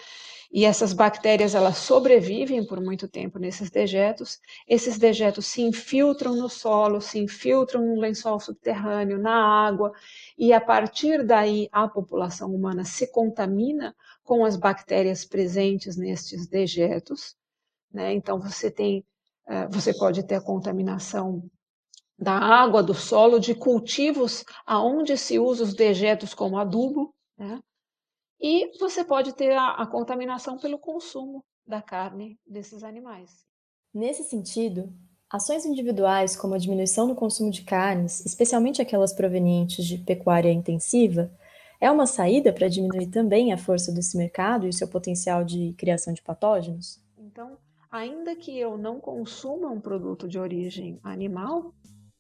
e 0.52 0.66
essas 0.66 0.94
bactérias 0.94 1.54
elas 1.54 1.78
sobrevivem 1.78 2.66
por 2.66 2.82
muito 2.82 3.08
tempo 3.08 3.38
nesses 3.38 3.70
dejetos. 3.70 4.40
Esses 4.68 4.98
dejetos 4.98 5.46
se 5.46 5.62
infiltram 5.62 6.36
no 6.36 6.50
solo, 6.50 7.00
se 7.00 7.20
infiltram 7.20 7.86
no 7.86 8.00
lençol 8.00 8.40
subterrâneo, 8.40 9.20
na 9.20 9.68
água, 9.68 9.92
e 10.38 10.52
a 10.52 10.60
partir 10.60 11.24
daí 11.24 11.70
a 11.72 11.88
população 11.88 12.54
humana 12.54 12.84
se 12.84 13.12
contamina 13.12 13.96
com 14.24 14.44
as 14.44 14.58
bactérias 14.58 15.24
presentes 15.24 15.96
nestes 15.96 16.48
dejetos. 16.48 17.36
Né? 17.94 18.14
Então 18.14 18.40
você 18.40 18.72
tem, 18.72 19.06
eh, 19.48 19.68
você 19.68 19.94
pode 19.94 20.24
ter 20.24 20.36
a 20.36 20.42
contaminação 20.42 21.44
da 22.20 22.34
água, 22.34 22.84
do 22.84 22.94
solo, 22.94 23.40
de 23.40 23.56
cultivos 23.56 24.44
aonde 24.66 25.18
se 25.18 25.40
usa 25.40 25.64
os 25.64 25.74
dejetos 25.74 26.34
como 26.34 26.58
adubo, 26.58 27.14
né? 27.38 27.60
E 28.42 28.78
você 28.80 29.04
pode 29.04 29.34
ter 29.34 29.52
a, 29.52 29.72
a 29.72 29.88
contaminação 29.88 30.58
pelo 30.58 30.78
consumo 30.78 31.44
da 31.66 31.82
carne 31.82 32.38
desses 32.46 32.84
animais. 32.84 33.46
Nesse 33.94 34.24
sentido, 34.24 34.94
ações 35.30 35.66
individuais 35.66 36.36
como 36.36 36.56
a 36.56 36.58
diminuição 36.58 37.08
no 37.08 37.16
consumo 37.16 37.52
de 37.52 37.64
carnes, 37.64 38.26
especialmente 38.26 38.82
aquelas 38.82 39.14
provenientes 39.14 39.86
de 39.86 39.98
pecuária 39.98 40.52
intensiva, 40.52 41.32
é 41.82 41.90
uma 41.90 42.06
saída 42.06 42.52
para 42.52 42.68
diminuir 42.68 43.08
também 43.08 43.54
a 43.54 43.58
força 43.58 43.92
desse 43.92 44.18
mercado 44.18 44.68
e 44.68 44.74
seu 44.74 44.88
potencial 44.88 45.44
de 45.44 45.74
criação 45.78 46.14
de 46.14 46.22
patógenos? 46.22 47.02
Então, 47.18 47.58
ainda 47.90 48.36
que 48.36 48.58
eu 48.58 48.78
não 48.78 49.00
consuma 49.00 49.70
um 49.70 49.80
produto 49.80 50.28
de 50.28 50.38
origem 50.38 51.00
animal, 51.04 51.74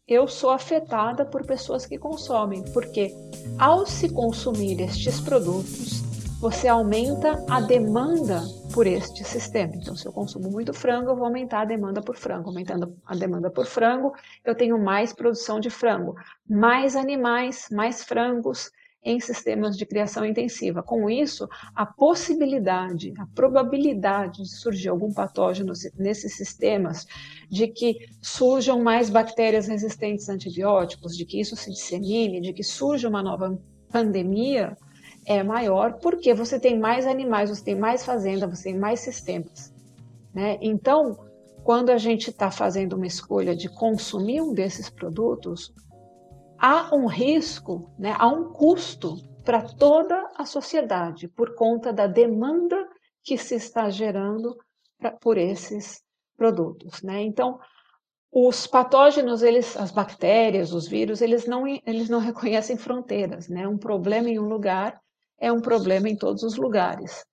eu 0.10 0.28
sou 0.28 0.50
afetada 0.50 1.24
por 1.24 1.45
pessoas 1.45 1.86
que 1.86 1.98
consomem, 1.98 2.63
porque 2.74 3.15
ao 3.60 3.86
se 3.86 4.10
consumir 4.10 4.82
estes 4.82 5.22
produtos, 5.22 6.02
você 6.39 6.67
aumenta 6.67 7.45
a 7.50 7.62
demanda 7.62 8.41
por 8.74 8.88
este 8.88 9.24
sistema. 9.24 9.74
Então, 9.76 9.95
se 9.95 10.06
eu 10.06 10.12
consumo 10.12 10.50
muito 10.50 10.74
frango, 10.74 11.12
eu 11.12 11.15
vou 11.15 11.26
aumentar 11.26 11.62
a 11.62 11.65
demanda 11.65 12.02
por 12.02 12.15
frango. 12.15 12.50
Aumentando 12.50 12.95
a 13.06 13.13
demanda 13.13 13.52
por 13.52 13.65
frango, 13.65 14.13
eu 14.45 14.56
tenho 14.56 14.82
mais 14.82 15.12
produção 15.12 15.60
de 15.60 15.69
frango, 15.69 16.15
mais 16.50 16.95
animais, 16.95 17.67
mais 17.72 18.04
frangos, 18.04 18.72
em 19.04 19.20
sistemas 19.20 19.78
de 19.78 19.86
criação 19.86 20.26
intensiva. 20.26 20.84
Com 20.84 21.10
isso, 21.10 21.48
a 21.74 21.86
possibilidade, 21.86 23.14
a 23.18 23.26
probabilidade 23.28 24.44
de 24.44 24.50
surgir 24.50 24.90
algum 24.90 25.14
patógeno 25.14 25.74
nesses 25.98 26.36
sistemas, 26.36 27.06
de 27.50 27.68
que 27.68 28.08
surjam 28.22 28.82
mais 28.82 29.10
bactérias 29.10 29.68
resistentes 29.68 30.30
a 30.30 30.34
antibióticos, 30.34 31.16
de 31.16 31.26
que 31.26 31.40
isso 31.40 31.56
se 31.56 31.72
dissemine, 31.72 32.42
de 32.42 32.54
que 32.54 32.64
surja 32.64 33.08
uma 33.08 33.24
nova 33.24 33.58
pandemia, 33.90 34.78
é 35.26 35.44
maior 35.44 35.94
porque 36.00 36.34
você 36.34 36.60
tem 36.60 36.78
mais 36.78 37.06
animais, 37.06 37.50
você 37.50 37.64
tem 37.64 37.76
mais 37.76 38.04
fazenda, 38.04 38.48
você 38.48 38.64
tem 38.70 38.78
mais 38.78 39.00
sistemas. 39.00 39.74
Né? 40.34 40.58
Então, 40.62 41.18
quando 41.64 41.90
a 41.90 41.98
gente 41.98 42.30
está 42.30 42.50
fazendo 42.50 42.94
uma 42.94 43.08
escolha 43.08 43.56
de 43.56 43.70
consumir 43.70 44.42
um 44.42 44.54
desses 44.54 44.90
produtos, 44.90 45.74
há 46.60 46.93
um 46.93 47.08
risco, 47.08 47.91
né, 47.98 48.15
há 48.17 48.28
um 48.28 48.52
custo 48.52 49.15
para 49.43 49.62
toda 49.62 50.30
a 50.36 50.45
sociedade 50.45 51.28
por 51.28 51.56
conta 51.56 51.91
da 51.91 52.06
demanda 52.06 52.88
que 53.24 53.38
se 53.38 53.56
está 53.56 53.89
gerando 53.89 54.56
pra, 54.98 55.12
por 55.12 55.38
esses 55.38 56.04
produtos. 56.38 57.02
Né? 57.02 57.24
Então, 57.24 57.60
os 58.32 58.67
patógenos, 58.67 59.41
eles, 59.41 59.76
as 59.76 59.91
bactérias, 59.91 60.72
os 60.72 60.88
vírus, 60.88 61.22
eles 61.22 61.48
não, 61.48 61.67
eles 61.67 62.10
não 62.10 62.19
reconhecem 62.22 62.78
fronteiras. 62.78 63.48
Né? 63.48 63.67
Um 63.67 63.78
problema 63.78 64.30
em 64.30 64.39
um 64.39 64.48
lugar 64.48 65.00
é 65.39 65.52
um 65.52 65.62
problema 65.62 66.10
em 66.10 66.15
todos 66.15 66.43
os 66.43 66.56
lugares. 66.58 67.26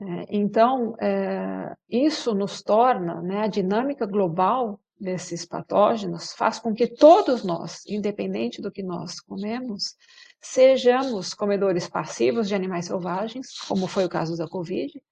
É, 0.00 0.26
então, 0.30 0.96
é, 1.00 1.74
isso 1.88 2.34
nos 2.34 2.60
torna, 2.62 3.22
né, 3.22 3.42
a 3.42 3.46
dinâmica 3.46 4.04
global 4.04 4.80
desses 5.02 5.44
patógenos 5.44 6.32
faz 6.32 6.60
com 6.60 6.72
que 6.72 6.86
todos 6.86 7.42
nós, 7.42 7.84
independente 7.86 8.62
do 8.62 8.70
que 8.70 8.84
nós 8.84 9.18
comemos, 9.20 9.96
sejamos 10.40 11.34
comedores 11.34 11.88
passivos 11.88 12.46
de 12.46 12.54
animais 12.54 12.86
selvagens, 12.86 13.58
como 13.66 13.88
foi 13.88 14.04
o 14.04 14.08
caso 14.08 14.36
da 14.36 14.48
Covid. 14.48 15.02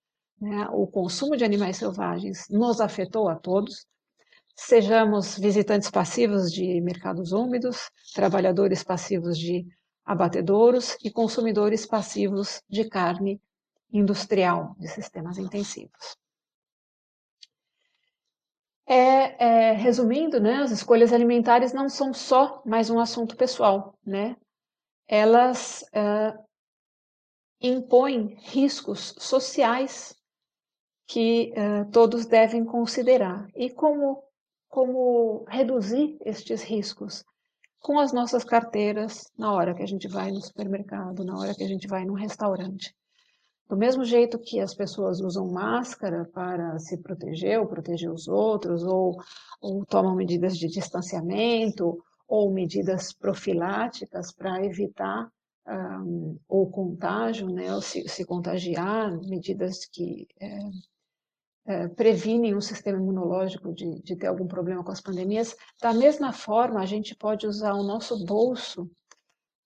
Né? 0.40 0.68
O 0.72 0.86
consumo 0.86 1.36
de 1.36 1.44
animais 1.44 1.76
selvagens 1.76 2.46
nos 2.48 2.80
afetou 2.80 3.28
a 3.28 3.34
todos. 3.34 3.84
Sejamos 4.54 5.36
visitantes 5.36 5.90
passivos 5.90 6.52
de 6.52 6.80
mercados 6.80 7.32
úmidos, 7.32 7.90
trabalhadores 8.14 8.84
passivos 8.84 9.36
de 9.36 9.66
abatedouros 10.04 10.96
e 11.02 11.10
consumidores 11.10 11.84
passivos 11.84 12.62
de 12.68 12.84
carne 12.84 13.40
industrial, 13.92 14.76
de 14.78 14.86
sistemas 14.86 15.36
intensivos. 15.36 16.19
É, 18.92 19.68
é, 19.70 19.72
resumindo, 19.72 20.40
né, 20.40 20.54
as 20.54 20.72
escolhas 20.72 21.12
alimentares 21.12 21.72
não 21.72 21.88
são 21.88 22.12
só 22.12 22.60
mais 22.66 22.90
um 22.90 22.98
assunto 22.98 23.36
pessoal, 23.36 23.94
né? 24.04 24.34
Elas 25.06 25.84
é, 25.92 26.34
impõem 27.60 28.34
riscos 28.40 29.14
sociais 29.16 30.12
que 31.06 31.52
é, 31.54 31.84
todos 31.92 32.26
devem 32.26 32.64
considerar. 32.64 33.46
E 33.54 33.70
como, 33.70 34.24
como 34.68 35.44
reduzir 35.46 36.18
estes 36.24 36.60
riscos? 36.60 37.22
Com 37.78 37.96
as 37.96 38.12
nossas 38.12 38.42
carteiras, 38.42 39.30
na 39.38 39.52
hora 39.52 39.72
que 39.72 39.84
a 39.84 39.86
gente 39.86 40.08
vai 40.08 40.32
no 40.32 40.40
supermercado, 40.40 41.24
na 41.24 41.38
hora 41.38 41.54
que 41.54 41.62
a 41.62 41.68
gente 41.68 41.86
vai 41.86 42.04
num 42.04 42.14
restaurante. 42.14 42.92
Do 43.70 43.76
mesmo 43.76 44.04
jeito 44.04 44.36
que 44.36 44.58
as 44.58 44.74
pessoas 44.74 45.20
usam 45.20 45.46
máscara 45.46 46.28
para 46.34 46.76
se 46.80 46.98
proteger 46.98 47.60
ou 47.60 47.68
proteger 47.68 48.10
os 48.10 48.26
outros, 48.26 48.82
ou, 48.82 49.16
ou 49.60 49.86
tomam 49.86 50.16
medidas 50.16 50.58
de 50.58 50.66
distanciamento, 50.66 52.02
ou 52.26 52.52
medidas 52.52 53.12
profiláticas 53.12 54.32
para 54.32 54.64
evitar 54.64 55.30
um, 55.68 56.36
o 56.48 56.66
contágio, 56.66 57.48
né, 57.48 57.72
ou 57.72 57.80
se, 57.80 58.08
se 58.08 58.24
contagiar, 58.24 59.16
medidas 59.28 59.84
que 59.86 60.26
é, 60.40 60.58
é, 61.66 61.88
previnem 61.90 62.56
o 62.56 62.60
sistema 62.60 62.98
imunológico 62.98 63.72
de, 63.72 64.02
de 64.02 64.16
ter 64.16 64.26
algum 64.26 64.48
problema 64.48 64.82
com 64.82 64.90
as 64.90 65.00
pandemias. 65.00 65.54
Da 65.80 65.94
mesma 65.94 66.32
forma, 66.32 66.80
a 66.80 66.86
gente 66.86 67.14
pode 67.14 67.46
usar 67.46 67.74
o 67.74 67.84
nosso 67.84 68.24
bolso 68.24 68.90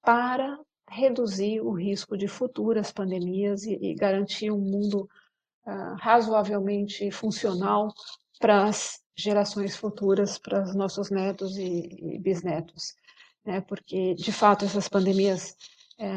para 0.03 0.59
reduzir 0.89 1.61
o 1.61 1.73
risco 1.73 2.17
de 2.17 2.29
futuras 2.29 2.93
pandemias 2.93 3.65
e, 3.65 3.75
e 3.75 3.95
garantir 3.95 4.51
um 4.51 4.61
mundo 4.61 5.09
uh, 5.67 5.95
razoavelmente 5.99 7.11
funcional 7.11 7.93
para 8.39 8.65
as 8.65 9.01
gerações 9.17 9.77
futuras, 9.77 10.39
para 10.39 10.63
os 10.63 10.75
nossos 10.75 11.11
netos 11.11 11.57
e, 11.57 11.89
e 12.15 12.19
bisnetos. 12.19 12.95
Né? 13.45 13.61
Porque, 13.61 14.15
de 14.15 14.33
fato, 14.33 14.65
essas 14.65 14.89
pandemias 14.89 15.57
eh, 15.99 16.09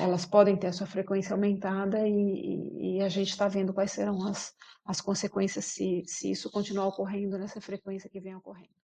elas 0.00 0.26
podem 0.26 0.56
ter 0.56 0.68
a 0.68 0.72
sua 0.72 0.86
frequência 0.86 1.32
aumentada 1.32 2.06
e, 2.06 2.96
e 2.98 3.00
a 3.00 3.08
gente 3.08 3.30
está 3.30 3.48
vendo 3.48 3.72
quais 3.72 3.92
serão 3.92 4.26
as, 4.26 4.54
as 4.84 5.00
consequências 5.00 5.64
se, 5.64 6.02
se 6.06 6.30
isso 6.30 6.50
continuar 6.50 6.86
ocorrendo 6.86 7.38
nessa 7.38 7.60
frequência 7.60 8.10
que 8.10 8.20
vem 8.20 8.34
ocorrendo. 8.34 8.85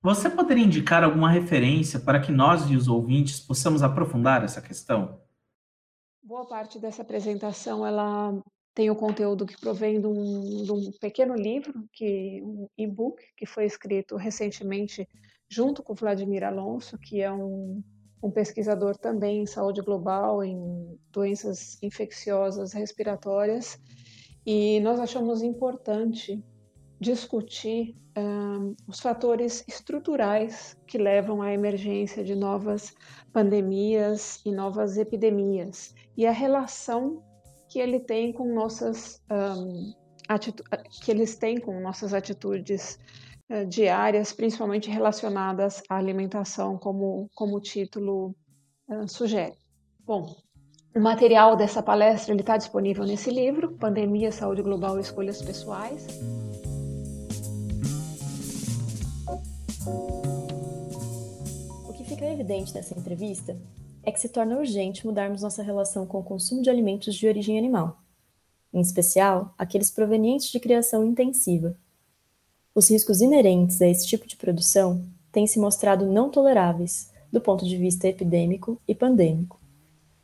Você 0.00 0.30
poderia 0.30 0.64
indicar 0.64 1.02
alguma 1.02 1.30
referência 1.30 1.98
para 1.98 2.20
que 2.20 2.30
nós 2.30 2.70
e 2.70 2.76
os 2.76 2.86
ouvintes 2.86 3.40
possamos 3.40 3.82
aprofundar 3.82 4.44
essa 4.44 4.62
questão? 4.62 5.20
Boa 6.22 6.46
parte 6.46 6.78
dessa 6.78 7.02
apresentação 7.02 7.84
ela 7.84 8.40
tem 8.74 8.90
o 8.90 8.94
conteúdo 8.94 9.44
que 9.44 9.60
provém 9.60 10.00
de 10.00 10.06
um, 10.06 10.62
de 10.62 10.70
um 10.70 10.92
pequeno 11.00 11.34
livro, 11.34 11.88
que 11.92 12.40
um 12.44 12.68
e-book 12.78 13.20
que 13.36 13.44
foi 13.44 13.64
escrito 13.64 14.14
recentemente 14.14 15.08
junto 15.48 15.82
com 15.82 15.94
Vladimir 15.94 16.44
Alonso, 16.44 16.96
que 16.96 17.20
é 17.20 17.32
um, 17.32 17.82
um 18.22 18.30
pesquisador 18.30 18.96
também 18.96 19.42
em 19.42 19.46
saúde 19.46 19.82
global, 19.82 20.44
em 20.44 20.96
doenças 21.10 21.82
infecciosas 21.82 22.72
respiratórias, 22.72 23.80
e 24.46 24.78
nós 24.78 25.00
achamos 25.00 25.42
importante 25.42 26.40
discutir 27.00 27.96
os 28.86 29.00
fatores 29.00 29.64
estruturais 29.68 30.76
que 30.86 30.98
levam 30.98 31.42
à 31.42 31.52
emergência 31.52 32.24
de 32.24 32.34
novas 32.34 32.94
pandemias 33.32 34.40
e 34.44 34.52
novas 34.52 34.96
epidemias 34.96 35.94
e 36.16 36.26
a 36.26 36.32
relação 36.32 37.22
que 37.68 37.78
ele 37.78 38.00
tem 38.00 38.32
com 38.32 38.54
nossas 38.54 39.22
um, 39.30 39.92
que 41.02 41.10
eles 41.10 41.36
têm 41.36 41.58
com 41.58 41.80
nossas 41.80 42.12
atitudes 42.12 42.98
uh, 43.50 43.64
diárias, 43.66 44.32
principalmente 44.32 44.90
relacionadas 44.90 45.82
à 45.88 45.96
alimentação, 45.96 46.76
como, 46.76 47.30
como 47.34 47.56
o 47.56 47.60
título 47.60 48.34
uh, 48.88 49.08
sugere. 49.08 49.56
Bom, 50.04 50.36
o 50.94 51.00
material 51.00 51.56
dessa 51.56 51.82
palestra 51.82 52.34
está 52.34 52.56
disponível 52.56 53.04
nesse 53.04 53.30
livro, 53.30 53.72
Pandemia, 53.76 54.32
Saúde 54.32 54.62
Global 54.62 54.98
e 54.98 55.00
Escolhas 55.00 55.40
Pessoais. 55.40 56.06
O 61.88 61.92
que 61.92 62.04
fica 62.04 62.26
evidente 62.26 62.74
nessa 62.74 62.98
entrevista 62.98 63.56
é 64.02 64.12
que 64.12 64.20
se 64.20 64.28
torna 64.28 64.58
urgente 64.58 65.06
mudarmos 65.06 65.42
nossa 65.42 65.62
relação 65.62 66.06
com 66.06 66.18
o 66.18 66.22
consumo 66.22 66.62
de 66.62 66.70
alimentos 66.70 67.14
de 67.14 67.26
origem 67.26 67.58
animal, 67.58 68.00
em 68.72 68.80
especial 68.80 69.54
aqueles 69.58 69.90
provenientes 69.90 70.50
de 70.50 70.60
criação 70.60 71.04
intensiva. 71.04 71.76
Os 72.74 72.90
riscos 72.90 73.20
inerentes 73.20 73.82
a 73.82 73.88
esse 73.88 74.06
tipo 74.06 74.26
de 74.26 74.36
produção 74.36 75.04
têm 75.32 75.46
se 75.46 75.58
mostrado 75.58 76.06
não 76.06 76.30
toleráveis 76.30 77.10
do 77.32 77.40
ponto 77.40 77.66
de 77.66 77.76
vista 77.76 78.08
epidêmico 78.08 78.80
e 78.86 78.94
pandêmico 78.94 79.58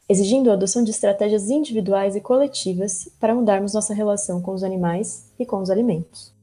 exigindo 0.09 0.51
a 0.51 0.55
adoção 0.55 0.85
de 0.85 0.91
estratégias 0.91 1.49
individuais 1.49 2.15
e 2.15 2.21
coletivas 2.21 3.09
para 3.19 3.35
mudarmos 3.35 3.73
nossa 3.73 3.95
relação 3.95 4.41
com 4.41 4.53
os 4.53 4.63
animais 4.63 5.31
e 5.39 5.47
com 5.47 5.61
os 5.61 5.71
alimentos. 5.71 6.34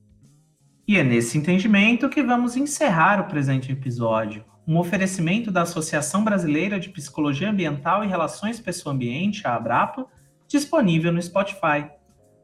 E 0.91 0.97
é 0.97 1.04
nesse 1.06 1.38
entendimento 1.38 2.10
que 2.10 2.21
vamos 2.21 2.58
encerrar 2.58 3.21
o 3.21 3.30
presente 3.30 3.71
episódio. 3.71 4.43
Um 4.67 4.77
oferecimento 4.77 5.49
da 5.49 5.62
Associação 5.62 6.21
Brasileira 6.21 6.77
de 6.77 6.89
Psicologia 6.89 7.49
Ambiental 7.49 8.04
e 8.04 8.08
Relações 8.08 8.60
Pessoa-Ambiente, 8.60 9.47
a 9.47 9.56
Abrapa, 9.56 10.06
disponível 10.49 11.13
no 11.13 11.21
Spotify. 11.21 11.89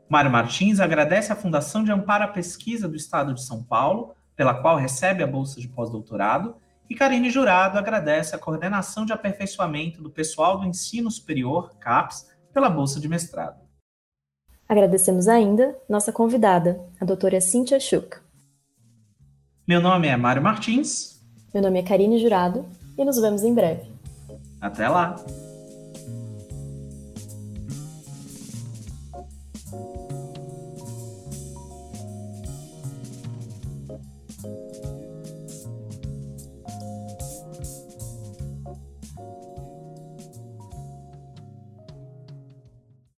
Mário 0.08 0.32
Martins 0.32 0.80
agradece 0.80 1.34
à 1.34 1.36
Fundação 1.36 1.84
de 1.84 1.92
Amparo 1.92 2.24
à 2.24 2.28
Pesquisa 2.30 2.88
do 2.88 2.96
Estado 2.96 3.34
de 3.34 3.44
São 3.44 3.62
Paulo, 3.62 4.16
pela 4.34 4.54
qual 4.54 4.78
recebe 4.78 5.22
a 5.22 5.28
bolsa 5.28 5.60
de 5.60 5.68
pós-doutorado, 5.68 6.56
e 6.90 6.96
Karine 6.96 7.30
Jurado 7.30 7.78
agradece 7.78 8.34
a 8.34 8.40
coordenação 8.40 9.06
de 9.06 9.12
aperfeiçoamento 9.12 10.02
do 10.02 10.10
pessoal 10.10 10.58
do 10.58 10.66
ensino 10.66 11.12
superior, 11.12 11.76
CAPES, 11.82 12.28
pela 12.54 12.70
bolsa 12.70 12.98
de 12.98 13.10
mestrado. 13.10 13.60
Agradecemos 14.70 15.28
ainda 15.28 15.78
nossa 15.90 16.14
convidada, 16.14 16.80
a 16.98 17.04
doutora 17.04 17.42
Cíntia 17.42 17.78
Schuch. 17.78 18.26
Meu 19.68 19.82
nome 19.82 20.08
é 20.08 20.16
Mário 20.16 20.42
Martins. 20.42 21.22
Meu 21.54 21.62
nome 21.62 21.80
é 21.80 21.84
Karine 21.84 22.18
Jurado 22.20 22.66
e 22.98 23.04
nos 23.04 23.20
vemos 23.20 23.44
em 23.44 23.54
breve. 23.54 23.92
Até 24.62 24.88
lá! 24.88 25.18